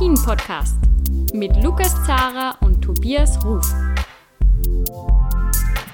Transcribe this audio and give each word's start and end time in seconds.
Après-Ski, 0.00 0.08
der 0.08 0.08
Alpin-Podcast 0.08 0.76
mit 1.34 1.62
Lukas 1.62 1.94
Zara 2.06 2.56
und 2.60 2.80
Tobias 2.80 3.38
Ruf. 3.44 3.66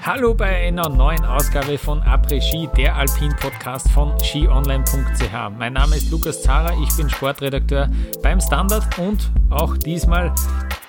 Hallo 0.01 0.33
bei 0.33 0.67
einer 0.67 0.87
neuen 0.87 1.25
Ausgabe 1.25 1.77
von 1.77 2.01
Après-Ski, 2.01 2.69
der 2.77 2.95
Alpin-Podcast 2.95 3.89
von 3.91 4.17
skionline.ch. 4.19 5.57
Mein 5.57 5.73
Name 5.73 5.97
ist 5.97 6.09
Lukas 6.09 6.41
Zara, 6.41 6.73
ich 6.81 6.95
bin 6.95 7.09
Sportredakteur 7.09 7.89
beim 8.23 8.39
Standard 8.39 8.97
und 8.97 9.29
auch 9.49 9.75
diesmal 9.75 10.33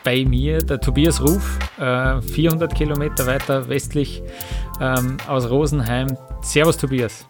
bei 0.04 0.24
mir 0.24 0.58
der 0.58 0.80
Tobias 0.80 1.20
Ruf, 1.20 1.58
400 1.76 2.72
äh, 2.72 2.74
Kilometer 2.74 3.26
weiter 3.26 3.68
westlich 3.68 4.22
ähm, 4.80 5.16
aus 5.26 5.50
Rosenheim. 5.50 6.16
Servus 6.42 6.76
Tobias. 6.76 7.26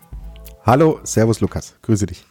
Hallo, 0.66 1.00
Servus 1.02 1.41
Lukas, 1.41 1.75
grüße 1.80 2.06
dich. 2.06 2.27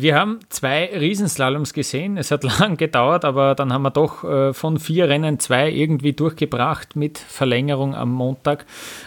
Wir 0.00 0.14
haben 0.14 0.38
zwei 0.48 0.90
Riesenslaloms 0.96 1.72
gesehen. 1.72 2.18
Es 2.18 2.30
hat 2.30 2.44
lang 2.60 2.76
gedauert, 2.76 3.24
aber 3.24 3.56
dann 3.56 3.72
haben 3.72 3.82
wir 3.82 3.90
doch 3.90 4.22
äh, 4.22 4.54
von 4.54 4.78
vier 4.78 5.08
Rennen 5.08 5.40
zwei 5.40 5.72
irgendwie 5.72 6.12
durchgebracht 6.12 6.94
mit 6.94 7.18
Verlängerung 7.18 7.96
am 7.96 8.12
Montag. 8.12 8.64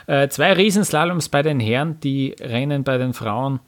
Äh, 0.08 0.28
zwei 0.28 0.52
Riesenslaloms 0.52 1.30
bei 1.30 1.44
den 1.44 1.62
Herren, 1.62 2.02
die 2.02 2.36
Rennen 2.42 2.84
bei 2.84 2.98
den 2.98 3.14
Frauen 3.14 3.62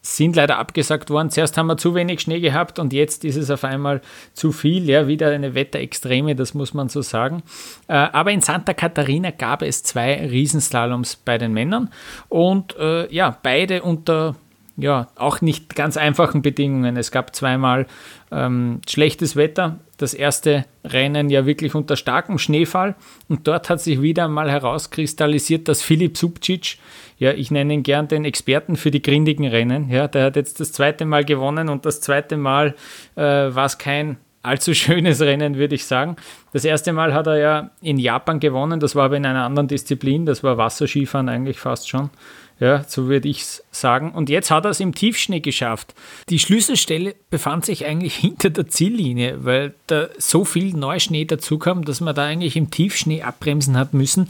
sind 0.00 0.36
leider 0.36 0.58
abgesagt 0.58 1.10
worden. 1.10 1.30
Zuerst 1.30 1.58
haben 1.58 1.66
wir 1.66 1.76
zu 1.76 1.96
wenig 1.96 2.20
Schnee 2.20 2.38
gehabt 2.38 2.78
und 2.78 2.92
jetzt 2.92 3.24
ist 3.24 3.34
es 3.34 3.50
auf 3.50 3.64
einmal 3.64 4.00
zu 4.34 4.52
viel. 4.52 4.88
Ja, 4.88 5.08
wieder 5.08 5.30
eine 5.30 5.56
Wetterextreme, 5.56 6.36
das 6.36 6.54
muss 6.54 6.72
man 6.72 6.88
so 6.88 7.02
sagen. 7.02 7.42
Äh, 7.88 7.94
aber 7.94 8.30
in 8.30 8.42
Santa 8.42 8.74
Catarina 8.74 9.32
gab 9.32 9.62
es 9.62 9.82
zwei 9.82 10.24
Riesenslaloms 10.24 11.16
bei 11.16 11.36
den 11.36 11.52
Männern 11.52 11.90
und 12.28 12.76
ja, 13.10 13.36
beide 13.42 13.82
unter 13.82 14.36
ja, 14.76 15.08
auch 15.16 15.40
nicht 15.40 15.74
ganz 15.74 15.96
einfachen 15.96 16.42
Bedingungen. 16.42 16.96
Es 16.96 17.10
gab 17.10 17.34
zweimal 17.34 17.86
ähm, 18.30 18.80
schlechtes 18.88 19.36
Wetter. 19.36 19.78
Das 19.96 20.14
erste 20.14 20.64
Rennen 20.84 21.28
ja 21.28 21.44
wirklich 21.44 21.74
unter 21.74 21.96
starkem 21.96 22.38
Schneefall. 22.38 22.94
Und 23.28 23.46
dort 23.46 23.68
hat 23.68 23.80
sich 23.80 24.00
wieder 24.00 24.28
mal 24.28 24.50
herauskristallisiert, 24.50 25.68
dass 25.68 25.82
Filip 25.82 26.16
Subcic, 26.16 26.78
ja, 27.18 27.32
ich 27.32 27.50
nenne 27.50 27.74
ihn 27.74 27.82
gern 27.82 28.08
den 28.08 28.24
Experten 28.24 28.76
für 28.76 28.90
die 28.90 29.02
grindigen 29.02 29.46
Rennen, 29.46 29.90
ja, 29.90 30.08
der 30.08 30.24
hat 30.24 30.36
jetzt 30.36 30.60
das 30.60 30.72
zweite 30.72 31.04
Mal 31.04 31.24
gewonnen 31.24 31.68
und 31.68 31.84
das 31.84 32.00
zweite 32.00 32.36
Mal 32.36 32.74
äh, 33.16 33.22
war 33.22 33.66
es 33.66 33.76
kein 33.76 34.16
allzu 34.42 34.74
schönes 34.74 35.20
Rennen, 35.20 35.56
würde 35.56 35.74
ich 35.74 35.84
sagen. 35.84 36.16
Das 36.52 36.64
erste 36.64 36.92
Mal 36.92 37.14
hat 37.14 37.26
er 37.26 37.38
ja 37.38 37.70
in 37.80 37.98
Japan 37.98 38.40
gewonnen, 38.40 38.80
das 38.80 38.94
war 38.94 39.04
aber 39.06 39.16
in 39.16 39.26
einer 39.26 39.44
anderen 39.44 39.68
Disziplin, 39.68 40.26
das 40.26 40.42
war 40.42 40.58
Wasserskifahren 40.58 41.28
eigentlich 41.28 41.58
fast 41.58 41.88
schon. 41.88 42.10
Ja, 42.58 42.84
so 42.86 43.08
würde 43.08 43.26
ich 43.26 43.40
es 43.40 43.64
sagen. 43.70 44.12
Und 44.12 44.28
jetzt 44.28 44.50
hat 44.50 44.66
er 44.66 44.72
es 44.72 44.80
im 44.80 44.94
Tiefschnee 44.94 45.40
geschafft. 45.40 45.94
Die 46.28 46.38
Schlüsselstelle 46.38 47.14
befand 47.30 47.64
sich 47.64 47.86
eigentlich 47.86 48.14
hinter 48.16 48.50
der 48.50 48.68
Ziellinie, 48.68 49.44
weil 49.44 49.74
da 49.86 50.08
so 50.18 50.44
viel 50.44 50.74
Neuschnee 50.74 51.24
dazu 51.24 51.58
kam, 51.58 51.86
dass 51.86 52.02
man 52.02 52.14
da 52.14 52.24
eigentlich 52.26 52.56
im 52.56 52.70
Tiefschnee 52.70 53.22
abbremsen 53.22 53.78
hat 53.78 53.94
müssen. 53.94 54.28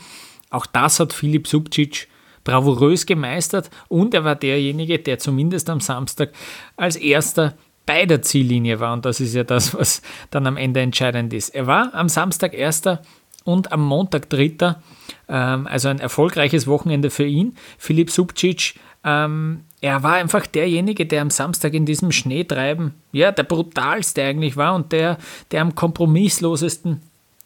Auch 0.48 0.66
das 0.66 1.00
hat 1.00 1.12
Philipp 1.12 1.48
Subcic 1.48 2.06
bravourös 2.44 3.04
gemeistert 3.04 3.68
und 3.88 4.14
er 4.14 4.24
war 4.24 4.36
derjenige, 4.36 4.98
der 4.98 5.18
zumindest 5.18 5.68
am 5.68 5.80
Samstag 5.80 6.32
als 6.76 6.96
erster 6.96 7.54
bei 7.86 8.06
der 8.06 8.22
Ziellinie 8.22 8.80
war. 8.80 8.92
Und 8.92 9.04
das 9.04 9.20
ist 9.20 9.34
ja 9.34 9.44
das, 9.44 9.74
was 9.74 10.02
dann 10.30 10.46
am 10.46 10.56
Ende 10.56 10.80
entscheidend 10.80 11.32
ist. 11.32 11.50
Er 11.50 11.66
war 11.66 11.94
am 11.94 12.08
Samstag 12.08 12.54
erster 12.54 13.02
und 13.44 13.72
am 13.72 13.84
Montag 13.84 14.28
dritter. 14.28 14.82
Ähm, 15.28 15.66
also 15.66 15.88
ein 15.88 15.98
erfolgreiches 15.98 16.66
Wochenende 16.66 17.10
für 17.10 17.26
ihn. 17.26 17.56
Philipp 17.78 18.10
Subcic, 18.10 18.74
ähm, 19.04 19.64
er 19.80 20.02
war 20.02 20.14
einfach 20.14 20.46
derjenige, 20.46 21.06
der 21.06 21.22
am 21.22 21.30
Samstag 21.30 21.72
in 21.74 21.86
diesem 21.86 22.12
Schneetreiben, 22.12 22.94
ja, 23.12 23.32
der 23.32 23.44
brutalste 23.44 24.22
eigentlich 24.22 24.56
war 24.56 24.74
und 24.74 24.92
der, 24.92 25.16
der 25.50 25.62
am 25.62 25.74
kompromisslosesten 25.74 27.00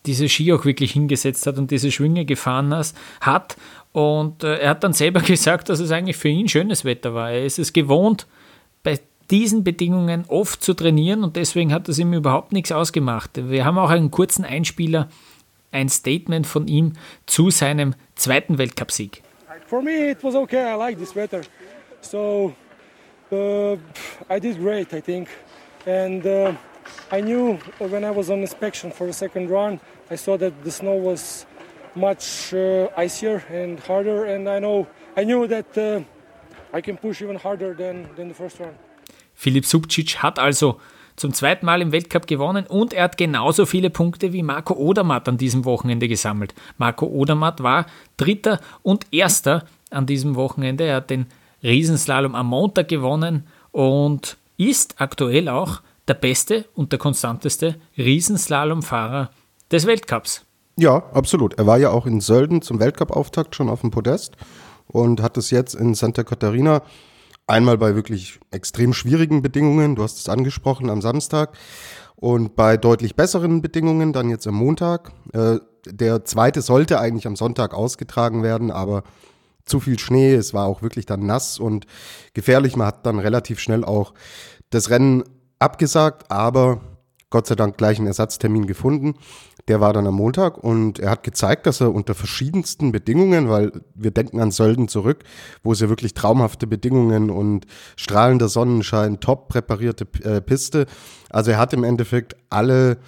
diese 0.06 0.28
Ski 0.28 0.52
auch 0.52 0.64
wirklich 0.64 0.92
hingesetzt 0.92 1.46
hat 1.46 1.56
und 1.58 1.70
diese 1.70 1.90
Schwünge 1.90 2.24
gefahren 2.24 2.74
hat. 3.20 3.56
Und 3.92 4.44
äh, 4.44 4.58
er 4.58 4.70
hat 4.70 4.84
dann 4.84 4.92
selber 4.92 5.20
gesagt, 5.22 5.68
dass 5.68 5.80
es 5.80 5.90
eigentlich 5.90 6.16
für 6.16 6.28
ihn 6.28 6.48
schönes 6.48 6.84
Wetter 6.84 7.14
war. 7.14 7.30
Er 7.30 7.44
ist 7.44 7.58
es 7.58 7.72
gewohnt, 7.72 8.26
diesen 9.30 9.64
Bedingungen 9.64 10.24
oft 10.28 10.62
zu 10.62 10.74
trainieren 10.74 11.24
und 11.24 11.36
deswegen 11.36 11.72
hat 11.72 11.88
es 11.88 11.98
ihm 11.98 12.12
überhaupt 12.12 12.52
nichts 12.52 12.72
ausgemacht. 12.72 13.30
Wir 13.34 13.64
haben 13.64 13.78
auch 13.78 13.90
einen 13.90 14.10
kurzen 14.10 14.44
Einspieler 14.44 15.08
ein 15.72 15.88
Statement 15.88 16.46
von 16.46 16.68
ihm 16.68 16.92
zu 17.26 17.50
seinem 17.50 17.94
zweiten 18.14 18.58
Weltcupsieg. 18.58 19.22
For 19.66 19.82
me 19.82 20.10
it 20.10 20.22
was 20.22 20.34
okay. 20.34 20.72
I 20.72 20.76
like 20.76 20.98
this 20.98 21.14
weather. 21.16 21.42
So 22.00 22.54
uh, 23.32 23.76
I 24.28 24.38
did 24.38 24.58
great, 24.58 24.92
I 24.92 25.00
think. 25.00 25.28
And 25.86 26.24
uh, 26.24 26.52
I 27.10 27.20
knew 27.20 27.58
when 27.78 28.04
I 28.04 28.10
was 28.10 28.30
on 28.30 28.40
inspection 28.40 28.92
for 28.92 29.06
the 29.06 29.12
second 29.12 29.50
run, 29.50 29.80
I 30.10 30.16
saw 30.16 30.36
that 30.38 30.52
the 30.64 30.70
snow 30.70 30.94
was 30.94 31.46
much 31.94 32.52
uh, 32.52 32.88
icier 32.96 33.42
and 33.50 33.80
harder 33.80 34.24
and 34.24 34.48
I 34.48 34.58
know 34.58 34.86
I 35.16 35.24
knew 35.24 35.46
that 35.46 35.78
uh, 35.78 36.00
I 36.72 36.80
can 36.80 36.96
push 36.96 37.22
even 37.22 37.36
harder 37.36 37.72
than, 37.72 38.08
than 38.16 38.28
the 38.28 38.34
first 38.34 38.58
run. 38.58 38.74
Filip 39.34 39.66
Subcic 39.66 40.22
hat 40.22 40.38
also 40.38 40.80
zum 41.16 41.32
zweiten 41.32 41.66
Mal 41.66 41.80
im 41.80 41.92
Weltcup 41.92 42.26
gewonnen 42.26 42.66
und 42.66 42.92
er 42.92 43.04
hat 43.04 43.16
genauso 43.16 43.66
viele 43.66 43.90
Punkte 43.90 44.32
wie 44.32 44.42
Marco 44.42 44.74
Odermatt 44.74 45.28
an 45.28 45.38
diesem 45.38 45.64
Wochenende 45.64 46.08
gesammelt. 46.08 46.54
Marco 46.76 47.06
Odermatt 47.06 47.62
war 47.62 47.86
Dritter 48.16 48.60
und 48.82 49.06
Erster 49.12 49.64
an 49.90 50.06
diesem 50.06 50.34
Wochenende. 50.34 50.84
Er 50.84 50.96
hat 50.96 51.10
den 51.10 51.26
Riesenslalom 51.62 52.34
am 52.34 52.48
Montag 52.48 52.88
gewonnen 52.88 53.46
und 53.70 54.36
ist 54.56 55.00
aktuell 55.00 55.48
auch 55.48 55.80
der 56.08 56.14
beste 56.14 56.66
und 56.74 56.92
der 56.92 56.98
konstanteste 56.98 57.76
Riesenslalomfahrer 57.96 59.30
des 59.70 59.86
Weltcups. 59.86 60.44
Ja, 60.76 61.04
absolut. 61.12 61.54
Er 61.54 61.66
war 61.66 61.78
ja 61.78 61.90
auch 61.90 62.06
in 62.06 62.20
Sölden 62.20 62.60
zum 62.60 62.80
Weltcup-Auftakt 62.80 63.54
schon 63.54 63.68
auf 63.68 63.80
dem 63.80 63.90
Podest 63.90 64.36
und 64.88 65.22
hat 65.22 65.36
es 65.36 65.50
jetzt 65.50 65.74
in 65.74 65.94
Santa 65.94 66.24
Catarina 66.24 66.82
Einmal 67.46 67.76
bei 67.76 67.94
wirklich 67.94 68.40
extrem 68.50 68.94
schwierigen 68.94 69.42
Bedingungen, 69.42 69.96
du 69.96 70.02
hast 70.02 70.18
es 70.18 70.28
angesprochen, 70.28 70.88
am 70.88 71.02
Samstag. 71.02 71.56
Und 72.16 72.56
bei 72.56 72.76
deutlich 72.76 73.16
besseren 73.16 73.60
Bedingungen 73.60 74.12
dann 74.12 74.30
jetzt 74.30 74.46
am 74.46 74.54
Montag. 74.54 75.12
Äh, 75.32 75.58
der 75.86 76.24
zweite 76.24 76.62
sollte 76.62 76.98
eigentlich 76.98 77.26
am 77.26 77.36
Sonntag 77.36 77.74
ausgetragen 77.74 78.42
werden, 78.42 78.70
aber 78.70 79.02
zu 79.66 79.80
viel 79.80 79.98
Schnee, 79.98 80.34
es 80.34 80.54
war 80.54 80.66
auch 80.66 80.80
wirklich 80.80 81.06
dann 81.06 81.26
nass 81.26 81.58
und 81.58 81.86
gefährlich. 82.32 82.76
Man 82.76 82.86
hat 82.86 83.04
dann 83.04 83.18
relativ 83.18 83.60
schnell 83.60 83.84
auch 83.84 84.14
das 84.70 84.90
Rennen 84.90 85.24
abgesagt, 85.58 86.30
aber 86.30 86.80
Gott 87.30 87.46
sei 87.46 87.56
Dank 87.56 87.76
gleich 87.76 87.98
einen 87.98 88.06
Ersatztermin 88.06 88.66
gefunden. 88.66 89.16
Der 89.68 89.80
war 89.80 89.92
dann 89.94 90.06
am 90.06 90.14
Montag 90.14 90.58
und 90.58 90.98
er 90.98 91.10
hat 91.10 91.22
gezeigt, 91.22 91.66
dass 91.66 91.80
er 91.80 91.94
unter 91.94 92.14
verschiedensten 92.14 92.92
Bedingungen, 92.92 93.48
weil 93.48 93.72
wir 93.94 94.10
denken 94.10 94.40
an 94.40 94.50
Sölden 94.50 94.88
zurück, 94.88 95.24
wo 95.62 95.72
es 95.72 95.80
ja 95.80 95.88
wirklich 95.88 96.12
traumhafte 96.12 96.66
Bedingungen 96.66 97.30
und 97.30 97.66
strahlender 97.96 98.48
Sonnenschein, 98.48 99.20
top 99.20 99.48
präparierte 99.48 100.06
äh, 100.22 100.42
Piste. 100.42 100.86
Also 101.30 101.52
er 101.52 101.58
hat 101.58 101.72
im 101.72 101.82
Endeffekt 101.82 102.36
alle 102.50 102.98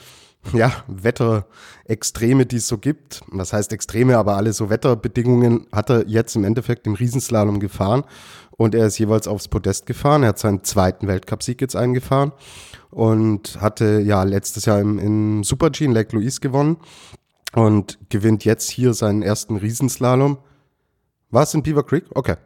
ja, 0.53 0.73
Wetterextreme, 0.87 2.47
die 2.47 2.57
es 2.57 2.69
so 2.69 2.79
gibt. 2.79 3.23
Das 3.33 3.53
heißt 3.53 3.73
Extreme, 3.73 4.17
aber 4.17 4.37
alle 4.37 4.53
so 4.53 4.71
Wetterbedingungen 4.71 5.67
hat 5.73 5.91
er 5.91 6.07
jetzt 6.07 6.37
im 6.37 6.45
Endeffekt 6.45 6.87
im 6.87 6.95
Riesenslalom 6.95 7.61
gefahren 7.61 8.05
und 8.57 8.75
er 8.75 8.87
ist 8.87 8.99
jeweils 8.99 9.29
aufs 9.29 9.49
Podest 9.49 9.87
gefahren. 9.87 10.23
Er 10.23 10.31
hat 10.31 10.39
seinen 10.39 10.65
zweiten 10.65 11.07
Weltcupsieg 11.07 11.61
jetzt 11.61 11.77
eingefahren 11.77 12.33
und 12.91 13.61
hatte 13.61 14.01
ja 14.01 14.23
letztes 14.23 14.65
Jahr 14.65 14.81
im, 14.81 14.99
im 14.99 15.45
Super-G 15.45 15.85
in 15.85 15.93
Lake 15.93 16.17
Louise 16.17 16.41
gewonnen 16.41 16.79
und 17.55 17.99
gewinnt 18.09 18.45
jetzt 18.45 18.71
hier 18.71 18.95
seinen 18.95 19.23
ersten 19.23 19.57
Riesenslalom. 19.57 20.39
War 21.31 21.43
es 21.43 21.55
in 21.55 21.63
Beaver 21.63 21.85
Creek? 21.85 22.05
Okay. 22.15 22.37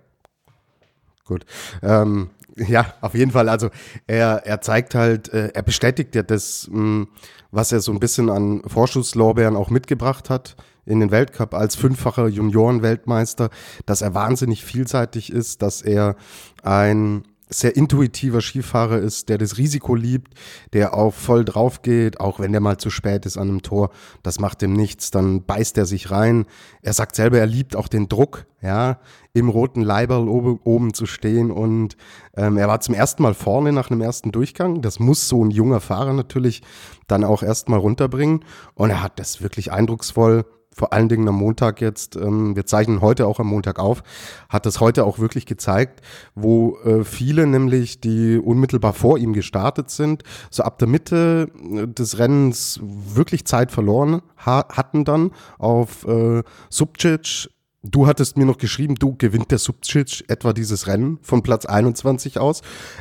Gut. 1.24 1.44
Ähm, 1.82 2.30
ja, 2.56 2.94
auf 3.00 3.14
jeden 3.14 3.30
Fall. 3.30 3.48
Also 3.48 3.70
er, 4.06 4.42
er 4.44 4.60
zeigt 4.60 4.94
halt, 4.94 5.32
äh, 5.32 5.48
er 5.54 5.62
bestätigt 5.62 6.14
ja 6.14 6.22
das, 6.22 6.68
mh, 6.70 6.78
hm, 6.78 7.08
was 7.52 7.72
er 7.72 7.80
so 7.80 7.92
ein 7.92 8.00
bisschen 8.00 8.30
an 8.30 8.62
Vorschusslorbeeren 8.66 9.56
auch 9.56 9.70
mitgebracht 9.70 10.30
hat 10.30 10.56
in 10.86 11.00
den 11.00 11.10
Weltcup 11.10 11.54
als 11.54 11.76
fünffacher 11.76 12.28
Juniorenweltmeister, 12.28 13.50
dass 13.86 14.02
er 14.02 14.14
wahnsinnig 14.14 14.64
vielseitig 14.64 15.32
ist, 15.32 15.62
dass 15.62 15.82
er 15.82 16.16
ein 16.62 17.24
sehr 17.50 17.76
intuitiver 17.76 18.40
Skifahrer 18.40 18.98
ist, 18.98 19.28
der 19.28 19.36
das 19.36 19.58
Risiko 19.58 19.94
liebt, 19.94 20.34
der 20.72 20.94
auch 20.94 21.12
voll 21.12 21.44
drauf 21.44 21.82
geht, 21.82 22.20
auch 22.20 22.38
wenn 22.38 22.52
der 22.52 22.60
mal 22.60 22.78
zu 22.78 22.90
spät 22.90 23.26
ist 23.26 23.36
an 23.36 23.48
einem 23.48 23.62
Tor, 23.62 23.90
das 24.22 24.38
macht 24.38 24.62
ihm 24.62 24.72
nichts, 24.72 25.10
dann 25.10 25.44
beißt 25.44 25.76
er 25.76 25.84
sich 25.84 26.10
rein. 26.10 26.46
Er 26.80 26.92
sagt 26.92 27.16
selber, 27.16 27.38
er 27.38 27.46
liebt 27.46 27.74
auch 27.74 27.88
den 27.88 28.08
Druck, 28.08 28.46
ja, 28.62 29.00
im 29.32 29.48
roten 29.48 29.82
Leiberl 29.82 30.28
oben, 30.28 30.60
oben 30.62 30.94
zu 30.94 31.06
stehen 31.06 31.50
und 31.50 31.96
ähm, 32.36 32.56
er 32.56 32.68
war 32.68 32.80
zum 32.80 32.94
ersten 32.94 33.22
Mal 33.22 33.34
vorne 33.34 33.72
nach 33.72 33.90
einem 33.90 34.00
ersten 34.00 34.30
Durchgang. 34.30 34.80
Das 34.80 35.00
muss 35.00 35.28
so 35.28 35.44
ein 35.44 35.50
junger 35.50 35.80
Fahrer 35.80 36.12
natürlich 36.12 36.62
dann 37.08 37.24
auch 37.24 37.42
erstmal 37.42 37.80
runterbringen 37.80 38.44
und 38.74 38.90
er 38.90 39.02
hat 39.02 39.18
das 39.18 39.42
wirklich 39.42 39.72
eindrucksvoll 39.72 40.44
vor 40.80 40.94
allen 40.94 41.10
Dingen 41.10 41.28
am 41.28 41.34
Montag 41.34 41.82
jetzt, 41.82 42.16
ähm, 42.16 42.56
wir 42.56 42.64
zeichnen 42.64 43.02
heute 43.02 43.26
auch 43.26 43.38
am 43.38 43.48
Montag 43.48 43.78
auf, 43.78 44.02
hat 44.48 44.64
das 44.64 44.80
heute 44.80 45.04
auch 45.04 45.18
wirklich 45.18 45.44
gezeigt, 45.44 46.00
wo 46.34 46.78
äh, 46.78 47.04
viele 47.04 47.46
nämlich, 47.46 48.00
die 48.00 48.38
unmittelbar 48.38 48.94
vor 48.94 49.18
ihm 49.18 49.34
gestartet 49.34 49.90
sind, 49.90 50.22
so 50.50 50.62
ab 50.62 50.78
der 50.78 50.88
Mitte 50.88 51.48
äh, 51.70 51.86
des 51.86 52.18
Rennens 52.18 52.80
wirklich 52.82 53.44
Zeit 53.44 53.72
verloren 53.72 54.22
ha 54.38 54.64
hatten 54.70 55.04
dann 55.04 55.32
auf 55.58 56.06
äh, 56.06 56.42
Subcic, 56.70 57.50
Du 57.82 58.06
hattest 58.06 58.36
mir 58.36 58.44
noch 58.44 58.58
geschrieben, 58.58 58.94
du 58.94 59.16
gewinnt 59.16 59.50
der 59.50 59.58
Subcic 59.58 60.24
etwa 60.28 60.52
dieses 60.52 60.86
Rennen 60.86 61.18
von 61.22 61.42
Platz 61.42 61.64
21 61.64 62.38
aus. 62.38 62.60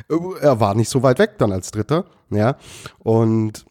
Äh, 0.09 0.15
er 0.41 0.59
war 0.59 0.75
nicht 0.75 0.89
so 0.89 1.01
weit 1.01 1.19
weg 1.19 1.37
dann 1.37 1.53
als 1.53 1.71
Dritter, 1.71 2.05
ja. 2.29 2.55
Und 2.99 3.65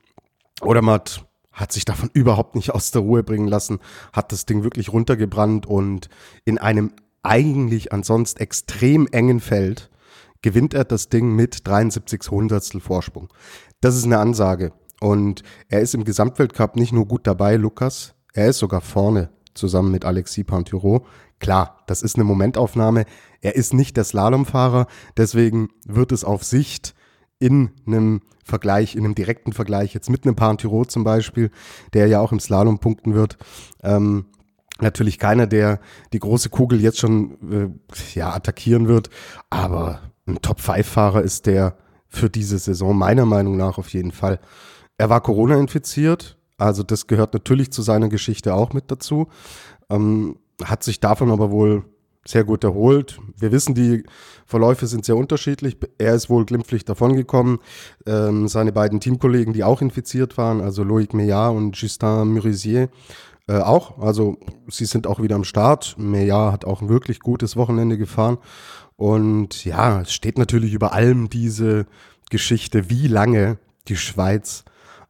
Odermatt 0.60 1.28
hat 1.58 1.72
sich 1.72 1.84
davon 1.84 2.10
überhaupt 2.14 2.55
nicht 2.55 2.70
aus 2.70 2.90
der 2.90 3.02
Ruhe 3.02 3.22
bringen 3.22 3.49
lassen, 3.49 3.81
hat 4.12 4.32
das 4.32 4.46
Ding 4.46 4.62
wirklich 4.62 4.93
runtergebrannt 4.93 5.66
und 5.66 6.08
in 6.44 6.58
einem 6.58 6.93
eigentlich 7.22 7.93
ansonsten 7.93 8.40
extrem 8.40 9.06
engen 9.08 9.40
Feld 9.40 9.90
gewinnt 10.40 10.72
er 10.72 10.84
das 10.84 11.08
Ding 11.08 11.34
mit 11.34 11.66
73 11.66 12.31
Hundertstel 12.31 12.81
Vorsprung. 12.81 13.28
Das 13.81 13.96
ist 13.96 14.05
eine 14.05 14.19
Ansage. 14.19 14.72
Und 15.00 15.43
er 15.69 15.81
ist 15.81 15.94
im 15.94 16.05
Gesamtweltcup 16.05 16.76
nicht 16.76 16.93
nur 16.93 17.06
gut 17.06 17.26
dabei, 17.26 17.56
Lukas, 17.56 18.14
er 18.34 18.49
ist 18.49 18.58
sogar 18.58 18.81
vorne 18.81 19.31
zusammen 19.55 19.90
mit 19.90 20.05
Alexis 20.05 20.44
Panturo. 20.44 21.06
Klar, 21.40 21.82
das 21.87 22.02
ist 22.02 22.16
eine 22.16 22.25
Momentaufnahme. 22.25 23.05
Er 23.40 23.55
ist 23.55 23.75
nicht 23.75 23.96
der 23.96 24.05
Slalomfahrer, 24.05 24.87
deswegen 25.16 25.69
wird 25.87 26.12
es 26.12 26.25
auf 26.25 26.44
Sicht 26.44 26.94
in 27.38 27.70
einem 27.87 28.22
Vergleich, 28.49 28.97
in 28.97 29.05
einem 29.05 29.15
direkten 29.15 29.53
Vergleich, 29.53 29.95
jetzt 29.95 30.11
mit 30.11 30.25
einem 30.25 30.35
Pantiro 30.35 30.85
zum 30.85 31.05
Beispiel, 31.05 31.50
der 31.93 32.09
ja 32.09 32.21
auch 32.21 32.33
im 32.33 32.41
Slalom 32.41 32.79
punkten 32.79 33.15
wird, 33.15 33.39
ähm, 33.83 34.27
natürlich 34.81 35.19
keiner, 35.19 35.47
der 35.47 35.81
die 36.12 36.19
große 36.19 36.49
Kugel 36.49 36.81
jetzt 36.81 36.99
schon 36.99 37.39
äh, 37.53 38.19
ja, 38.19 38.33
attackieren 38.35 38.89
wird, 38.89 39.11
aber 39.50 40.00
ein 40.27 40.41
Top-5-Fahrer 40.43 41.23
ist 41.23 41.47
der 41.47 41.77
für 42.09 42.31
diese 42.31 42.59
Saison 42.59 42.97
meiner 42.97 43.27
Meinung 43.27 43.56
nach 43.56 43.79
auf 43.79 43.91
jeden 43.91 44.12
Fall. 44.12 44.41
Er 44.97 45.11
war 45.11 45.21
Corona 45.21 45.56
infiziert, 45.56 46.39
also 46.56 46.83
das 46.83 47.06
gehört 47.06 47.35
natürlich 47.35 47.71
zu 47.71 47.83
seiner 47.83 48.09
Geschichte 48.09 48.55
auch 48.55 48.73
mit 48.73 48.91
dazu. 48.91 49.29
Ähm, 49.91 50.37
hat 50.65 50.83
sich 50.83 51.01
davon 51.01 51.31
aber 51.31 51.51
wohl 51.51 51.85
sehr 52.29 52.45
gut 52.45 52.63
erholt. 52.63 53.19
Wir 53.39 53.53
wissen, 53.53 53.75
die 53.75 54.05
Verläufe 54.45 54.87
sind 54.87 55.05
sehr 55.07 55.17
unterschiedlich. 55.17 55.79
Er 55.97 56.15
ist 56.15 56.29
wohl 56.29 56.45
glimpflich 56.45 56.85
davongekommen. 56.85 57.59
Ähm, 58.07 58.49
seine 58.49 58.73
beiden 58.73 59.01
Teamkollegen, 59.01 59.55
die 59.55 59.65
auch 59.65 59.81
infiziert 59.81 60.37
waren, 60.37 60.61
also 60.61 60.83
Loïc 60.83 61.17
Meillard 61.17 61.57
und 61.57 61.77
Justin 61.81 62.35
Murisier, 62.35 62.91
äh, 63.49 63.59
auch. 63.59 63.99
Also 63.99 64.37
sie 64.69 64.85
sind 64.85 65.07
auch 65.07 65.23
wieder 65.23 65.37
am 65.37 65.45
Start. 65.45 65.97
Meillard 65.99 66.53
hat 66.53 66.65
auch 66.67 66.83
ein 66.83 66.91
wirklich 66.91 67.21
gutes 67.21 67.57
Wochenende 67.57 67.97
gefahren. 67.97 68.37
Und 68.97 69.65
ja, 69.65 70.03
es 70.03 70.13
steht 70.13 70.37
natürlich 70.37 70.75
über 70.75 70.93
allem 70.93 71.31
diese 71.31 71.87
Geschichte, 72.29 72.91
wie 72.91 73.07
lange 73.07 73.59
die 73.89 73.97
Schweiz 73.97 74.65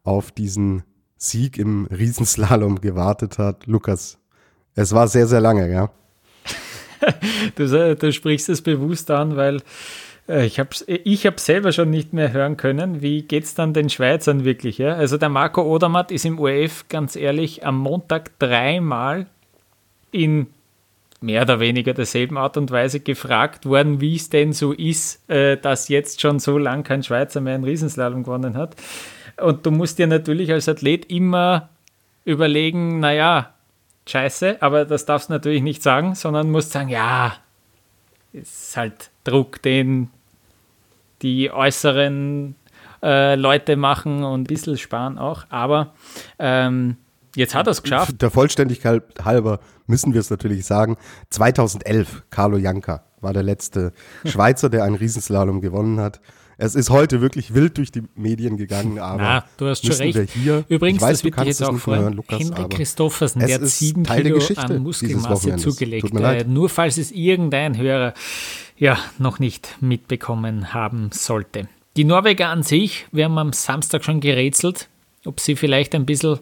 auf 0.05 0.31
diesen 0.31 0.85
Sieg 1.17 1.59
im 1.59 1.87
Riesenslalom 1.87 2.81
gewartet 2.81 3.39
hat. 3.39 3.67
Lukas, 3.67 4.19
es 4.75 4.93
war 4.93 5.09
sehr, 5.09 5.27
sehr 5.27 5.41
lange, 5.41 5.69
ja. 5.69 5.91
du, 7.57 7.97
du, 7.97 8.13
sprichst 8.13 8.49
es 8.49 8.63
bewusst 8.63 9.11
an, 9.11 9.37
weil 9.37 9.63
äh, 10.29 10.47
ich 10.47 10.59
habe 10.59 10.71
ich 10.87 11.27
hab 11.27 11.41
selber 11.41 11.73
schon 11.73 11.91
nicht 11.91 12.13
mehr 12.13 12.33
hören 12.33 12.57
können. 12.57 13.03
Wie 13.03 13.23
geht 13.23 13.45
es 13.45 13.55
dann 13.55 13.75
den 13.75 13.91
Schweizern 13.91 14.45
wirklich? 14.45 14.79
Ja? 14.79 14.95
Also 14.95 15.17
der 15.17 15.29
Marco 15.29 15.63
Odermatt 15.63 16.11
ist 16.11 16.25
im 16.25 16.39
UEF, 16.39 16.89
ganz 16.89 17.17
ehrlich, 17.17 17.67
am 17.67 17.79
Montag 17.79 18.39
dreimal 18.39 19.27
in 20.11 20.49
mehr 21.21 21.43
oder 21.43 21.61
weniger 21.61 21.95
derselben 21.95 22.37
Art 22.37 22.57
und 22.57 22.71
Weise 22.71 23.01
gefragt 23.01 23.67
worden, 23.67 24.01
wie 24.01 24.17
es 24.17 24.31
denn 24.31 24.53
so 24.53 24.73
ist, 24.73 25.29
äh, 25.29 25.57
dass 25.57 25.89
jetzt 25.89 26.21
schon 26.21 26.39
so 26.39 26.59
lang 26.59 26.85
kein 26.85 27.03
Schweizer 27.03 27.41
mehr 27.41 27.55
einen 27.55 27.65
Riesenslalom 27.65 28.23
gewonnen 28.23 28.57
hat. 28.57 28.77
Und 29.41 29.67
du 29.67 29.71
musst 29.71 29.99
dir 29.99 30.07
natürlich 30.07 30.53
als 30.53 30.69
Athlet 30.69 31.11
immer 31.11 31.71
überlegen, 32.25 33.01
naja, 33.01 33.55
scheiße, 34.09 34.61
aber 34.61 34.85
das 34.85 35.05
darfst 35.05 35.29
du 35.29 35.33
natürlich 35.33 35.63
nicht 35.63 35.83
sagen, 35.83 36.15
sondern 36.15 36.51
musst 36.51 36.73
sagen, 36.73 36.89
ja, 36.89 37.35
ist 38.33 38.77
halt 38.77 39.11
Druck, 39.25 39.63
den 39.63 40.11
die 41.23 41.51
äußeren 41.51 42.55
äh, 43.03 43.35
Leute 43.35 43.77
machen 43.77 44.25
und 44.25 44.43
ein 44.43 44.45
bisschen 44.45 44.79
sparen 44.79 45.19
auch. 45.19 45.45
Aber 45.49 45.95
ähm, 46.39 46.97
jetzt 47.35 47.55
hat 47.55 47.67
er 47.67 47.73
es 47.73 47.83
geschafft. 47.83 48.21
Der 48.23 48.31
Vollständigkeit 48.31 49.03
halber 49.25 49.61
müssen 49.87 50.13
wir 50.13 50.21
es 50.21 50.31
natürlich 50.31 50.65
sagen. 50.65 50.97
2011, 51.31 52.25
Carlo 52.31 52.57
Janka 52.57 53.03
war 53.21 53.33
der 53.33 53.43
letzte 53.43 53.93
Schweizer, 54.25 54.69
der 54.69 54.85
einen 54.85 54.97
Riesenslalom 54.97 55.61
gewonnen 55.61 56.01
hat. 56.01 56.21
Es 56.61 56.75
ist 56.75 56.91
heute 56.91 57.21
wirklich 57.21 57.55
wild 57.55 57.79
durch 57.79 57.93
die 57.93 58.03
Medien 58.17 58.57
gegangen, 58.57 58.99
aber 58.99 59.23
Na, 59.23 59.45
du 59.59 59.69
hast 59.69 59.87
schon 59.87 59.95
recht. 59.95 60.31
hier, 60.33 60.65
Übrigens, 60.69 61.01
weiß, 61.01 61.19
das 61.19 61.25
wird 61.25 61.47
jetzt 61.47 61.63
auch 61.63 61.79
freuen, 61.79 62.15
Lukas, 62.15 62.41
Henrik 62.41 62.71
Christoffersen, 62.71 63.47
der 63.47 63.55
hat 63.55 63.67
sieben 63.67 64.03
Kilo 64.03 64.41
an 64.57 64.83
Muskelmasse 64.83 65.55
zugelegt. 65.57 66.13
Äh, 66.13 66.45
nur 66.45 66.69
falls 66.69 66.99
es 66.99 67.13
irgendein 67.13 67.77
Hörer 67.79 68.13
ja 68.77 68.99
noch 69.19 69.39
nicht 69.39 69.77
mitbekommen 69.81 70.75
haben 70.75 71.11
sollte. 71.13 71.69
Die 71.97 72.03
Norweger 72.03 72.49
an 72.49 72.65
sich, 72.65 73.07
wir 73.13 73.27
haben 73.27 73.39
am 73.39 73.53
Samstag 73.53 74.05
schon 74.05 74.19
gerätselt, 74.19 74.89
ob 75.25 75.39
sie 75.39 75.55
vielleicht 75.55 75.95
ein 75.95 76.07
bisschen 76.07 76.41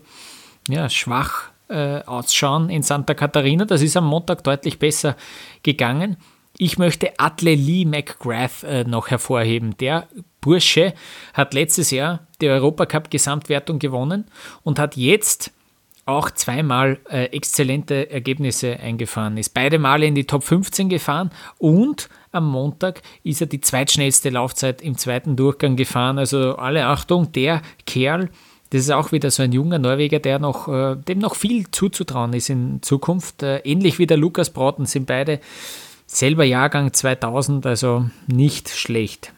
ja, 0.69 0.89
schwach 0.89 1.51
äh, 1.69 2.01
ausschauen 2.05 2.71
in 2.71 2.83
Santa 2.83 3.13
Catarina. 3.13 3.67
Das 3.67 3.83
ist 3.83 3.99
am 3.99 4.07
Montag 4.07 4.45
deutlich 4.45 4.79
besser 4.79 5.15
gegangen. 5.63 6.17
Ich 6.59 6.79
möchte 6.79 7.13
Atle 7.19 7.55
Lee 7.55 7.85
McGrath 7.85 8.63
äh, 8.63 8.85
noch 8.85 9.09
hervorheben. 9.09 9.77
Der 9.79 10.09
Bursche 10.41 10.95
hat 11.35 11.53
letztes 11.53 11.91
Jahr 11.91 12.27
die 12.41 12.49
Europacup-Gesamtwertung 12.49 13.79
gewonnen 13.79 14.25
und 14.63 14.79
hat 14.79 14.97
jetzt 14.97 15.53
auch 16.07 16.31
zweimal 16.31 16.99
äh, 17.11 17.25
exzellente 17.27 18.11
Ergebnisse 18.11 18.79
eingefahren. 18.79 19.37
Ist 19.37 19.55
beide 19.55 19.79
Male 19.79 20.07
in 20.07 20.15
die 20.15 20.25
Top 20.25 20.45
15 20.45 20.89
gefahren 20.89 21.31
und 21.59 22.09
am 22.33 22.49
Montag 22.49 23.03
ist 23.25 23.41
er 23.41 23.49
die 23.49 23.61
zweitschnellste 23.61 24.31
Laufzeit 24.31 24.81
im 24.83 24.97
zweiten 24.97 25.37
Durchgang 25.37 25.75
gefahren. 25.75 26.19
Also 26.19 26.57
alle 26.57 26.87
Achtung, 26.87 27.33
der 27.33 27.61
Kerl, 27.87 28.31
das 28.71 28.83
ist 28.83 28.91
auch 28.91 29.11
wieder 29.13 29.31
so 29.31 29.43
ein 29.43 29.53
junger 29.53 29.79
Norweger, 29.79 30.21
der 30.21 30.39
noch, 30.39 30.69
äh, 30.69 30.97
dem 30.97 31.19
noch 31.19 31.35
viel 31.35 31.71
zuzutrauen 31.71 32.33
ist 32.33 32.51
in 32.51 32.83
Zukunft. 32.83 33.43
Äh, 33.43 33.59
ähnlich 33.59 33.99
wie 33.99 34.07
der 34.07 34.17
Lukas 34.17 34.51
Brauten 34.51 34.87
sind 34.87 35.07
beide 35.07 35.41
Selber 36.07 36.45
Jahrgang 36.45 36.93
2000, 36.93 37.67
also 37.67 38.09
nicht 38.27 38.71
schlecht. 38.71 39.33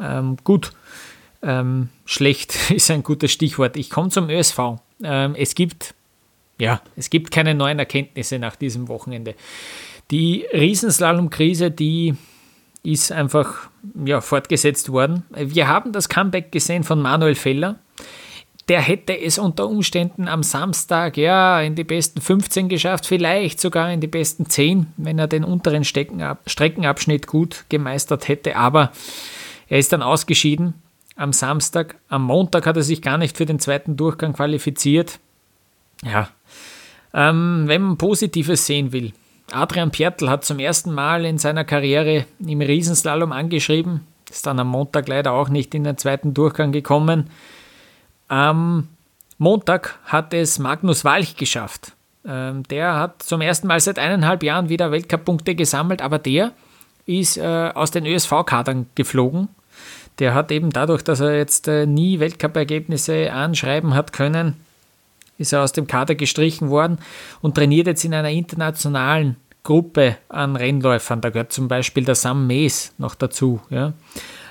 Ähm, 0.00 0.36
gut, 0.44 0.72
ähm, 1.42 1.88
schlecht 2.04 2.70
ist 2.70 2.90
ein 2.90 3.02
gutes 3.02 3.32
Stichwort. 3.32 3.76
Ich 3.76 3.90
komme 3.90 4.10
zum 4.10 4.28
ÖSV. 4.30 4.78
Ähm, 5.02 5.34
es 5.36 5.54
gibt, 5.54 5.94
ja, 6.58 6.80
es 6.96 7.10
gibt 7.10 7.30
keine 7.30 7.54
neuen 7.54 7.78
Erkenntnisse 7.78 8.38
nach 8.38 8.56
diesem 8.56 8.88
Wochenende. 8.88 9.34
Die 10.10 10.44
Riesenslalom-Krise, 10.52 11.70
die 11.70 12.14
ist 12.82 13.10
einfach 13.10 13.68
ja, 14.04 14.20
fortgesetzt 14.20 14.90
worden. 14.90 15.24
Wir 15.30 15.68
haben 15.68 15.92
das 15.92 16.08
Comeback 16.08 16.52
gesehen 16.52 16.84
von 16.84 17.00
Manuel 17.00 17.34
Feller 17.34 17.78
der 18.68 18.80
hätte 18.80 19.18
es 19.18 19.38
unter 19.38 19.68
Umständen 19.68 20.26
am 20.26 20.42
Samstag 20.42 21.16
ja 21.16 21.60
in 21.60 21.74
die 21.74 21.84
besten 21.84 22.20
15 22.20 22.68
geschafft, 22.68 23.06
vielleicht 23.06 23.60
sogar 23.60 23.92
in 23.92 24.00
die 24.00 24.06
besten 24.06 24.46
10, 24.46 24.86
wenn 24.96 25.18
er 25.18 25.26
den 25.26 25.44
unteren 25.44 25.84
Streckenabschnitt 25.84 27.26
gut 27.26 27.64
gemeistert 27.68 28.28
hätte. 28.28 28.56
Aber 28.56 28.92
er 29.68 29.78
ist 29.78 29.92
dann 29.92 30.02
ausgeschieden 30.02 30.74
am 31.16 31.32
Samstag. 31.32 31.96
Am 32.08 32.24
Montag 32.24 32.66
hat 32.66 32.76
er 32.76 32.82
sich 32.82 33.02
gar 33.02 33.18
nicht 33.18 33.36
für 33.36 33.46
den 33.46 33.60
zweiten 33.60 33.96
Durchgang 33.96 34.32
qualifiziert. 34.32 35.20
Ja, 36.02 36.28
ähm, 37.12 37.64
wenn 37.66 37.82
man 37.82 37.98
Positives 37.98 38.66
sehen 38.66 38.92
will. 38.92 39.12
Adrian 39.52 39.90
Piertl 39.90 40.28
hat 40.28 40.44
zum 40.44 40.58
ersten 40.58 40.92
Mal 40.92 41.24
in 41.24 41.38
seiner 41.38 41.64
Karriere 41.64 42.24
im 42.44 42.60
Riesenslalom 42.60 43.30
angeschrieben, 43.30 44.00
ist 44.30 44.46
dann 44.46 44.58
am 44.58 44.68
Montag 44.68 45.06
leider 45.06 45.32
auch 45.32 45.48
nicht 45.48 45.74
in 45.74 45.84
den 45.84 45.98
zweiten 45.98 46.34
Durchgang 46.34 46.72
gekommen. 46.72 47.30
Am 48.34 48.88
Montag 49.38 49.96
hat 50.06 50.34
es 50.34 50.58
Magnus 50.58 51.04
Walch 51.04 51.36
geschafft. 51.36 51.92
Ähm, 52.26 52.64
der 52.64 52.96
hat 52.96 53.22
zum 53.22 53.40
ersten 53.40 53.68
Mal 53.68 53.78
seit 53.78 53.96
eineinhalb 53.96 54.42
Jahren 54.42 54.68
wieder 54.68 54.90
Weltcup-Punkte 54.90 55.54
gesammelt, 55.54 56.02
aber 56.02 56.18
der 56.18 56.50
ist 57.06 57.36
äh, 57.36 57.70
aus 57.72 57.92
den 57.92 58.04
ÖSV-Kadern 58.04 58.86
geflogen. 58.96 59.50
Der 60.18 60.34
hat 60.34 60.50
eben 60.50 60.70
dadurch, 60.70 61.02
dass 61.02 61.20
er 61.20 61.36
jetzt 61.36 61.68
äh, 61.68 61.86
nie 61.86 62.18
Weltcup-Ergebnisse 62.18 63.32
anschreiben 63.32 63.94
hat 63.94 64.12
können, 64.12 64.56
ist 65.38 65.52
er 65.52 65.62
aus 65.62 65.70
dem 65.70 65.86
Kader 65.86 66.16
gestrichen 66.16 66.70
worden 66.70 66.98
und 67.40 67.54
trainiert 67.54 67.86
jetzt 67.86 68.04
in 68.04 68.14
einer 68.14 68.30
internationalen 68.30 69.36
Gruppe 69.62 70.16
an 70.28 70.56
Rennläufern. 70.56 71.20
Da 71.20 71.30
gehört 71.30 71.52
zum 71.52 71.68
Beispiel 71.68 72.04
der 72.04 72.16
Sam 72.16 72.48
Mees 72.48 72.94
noch 72.98 73.14
dazu. 73.14 73.60
Ja? 73.70 73.92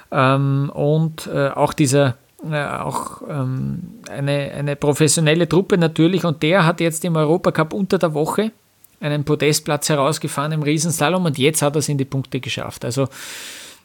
Ähm, 0.09 0.71
und 0.73 1.27
äh, 1.27 1.49
auch 1.49 1.73
dieser 1.73 2.15
auch 2.51 3.21
ähm, 3.29 3.99
eine, 4.09 4.51
eine 4.51 4.75
professionelle 4.75 5.47
Truppe 5.47 5.77
natürlich. 5.77 6.25
Und 6.25 6.43
der 6.43 6.65
hat 6.65 6.81
jetzt 6.81 7.05
im 7.05 7.15
Europacup 7.15 7.73
unter 7.73 7.97
der 7.97 8.13
Woche 8.13 8.51
einen 8.99 9.23
Podestplatz 9.23 9.89
herausgefahren 9.89 10.51
im 10.51 10.63
Riesenslalom. 10.63 11.25
Und 11.25 11.37
jetzt 11.37 11.61
hat 11.61 11.75
er 11.75 11.79
es 11.79 11.89
in 11.89 11.97
die 11.97 12.05
Punkte 12.05 12.39
geschafft. 12.39 12.85
Also 12.85 13.07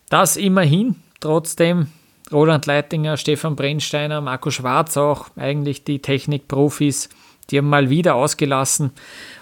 das 0.08 0.36
immerhin, 0.36 0.96
trotzdem 1.20 1.88
Roland 2.32 2.66
Leitinger, 2.66 3.16
Stefan 3.16 3.56
Brennsteiner, 3.56 4.20
Marco 4.20 4.50
Schwarz 4.50 4.96
auch, 4.96 5.28
eigentlich 5.36 5.84
die 5.84 6.00
Technikprofis, 6.00 7.08
die 7.50 7.58
haben 7.58 7.68
mal 7.68 7.90
wieder 7.90 8.14
ausgelassen. 8.14 8.92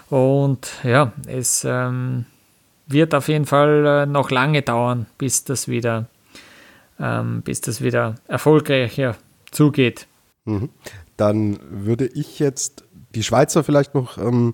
Und 0.09 0.69
ja, 0.83 1.11
es 1.27 1.65
ähm, 1.65 2.25
wird 2.87 3.13
auf 3.13 3.27
jeden 3.27 3.45
Fall 3.45 3.85
äh, 3.85 4.05
noch 4.05 4.31
lange 4.31 4.61
dauern, 4.61 5.05
bis 5.17 5.43
das 5.43 5.67
wieder, 5.67 6.05
ähm, 6.99 7.41
bis 7.41 7.61
das 7.61 7.81
wieder 7.81 8.15
erfolgreicher 8.27 9.15
zugeht. 9.51 10.07
Mhm. 10.45 10.69
Dann 11.15 11.59
würde 11.69 12.07
ich 12.07 12.39
jetzt 12.39 12.83
die 13.15 13.23
Schweizer 13.23 13.63
vielleicht 13.63 13.95
noch 13.95 14.17
ähm, 14.17 14.53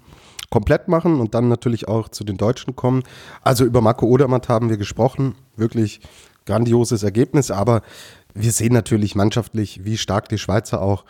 komplett 0.50 0.88
machen 0.88 1.20
und 1.20 1.34
dann 1.34 1.50
natürlich 1.50 1.88
auch 1.88 2.10
zu 2.10 2.24
den 2.24 2.38
Deutschen 2.38 2.76
kommen. 2.76 3.04
Also 3.42 3.66
über 3.66 3.82
Marco 3.82 4.06
Odermatt 4.06 4.50
haben 4.50 4.70
wir 4.70 4.78
gesprochen, 4.78 5.36
wirklich 5.56 6.00
grandioses 6.46 7.04
Ergebnis, 7.04 7.52
aber 7.52 7.82
wir 8.34 8.52
sehen 8.52 8.74
natürlich 8.74 9.16
mannschaftlich, 9.16 9.84
wie 9.84 9.98
stark 9.98 10.30
die 10.30 10.38
Schweizer 10.38 10.82
auch 10.82 11.06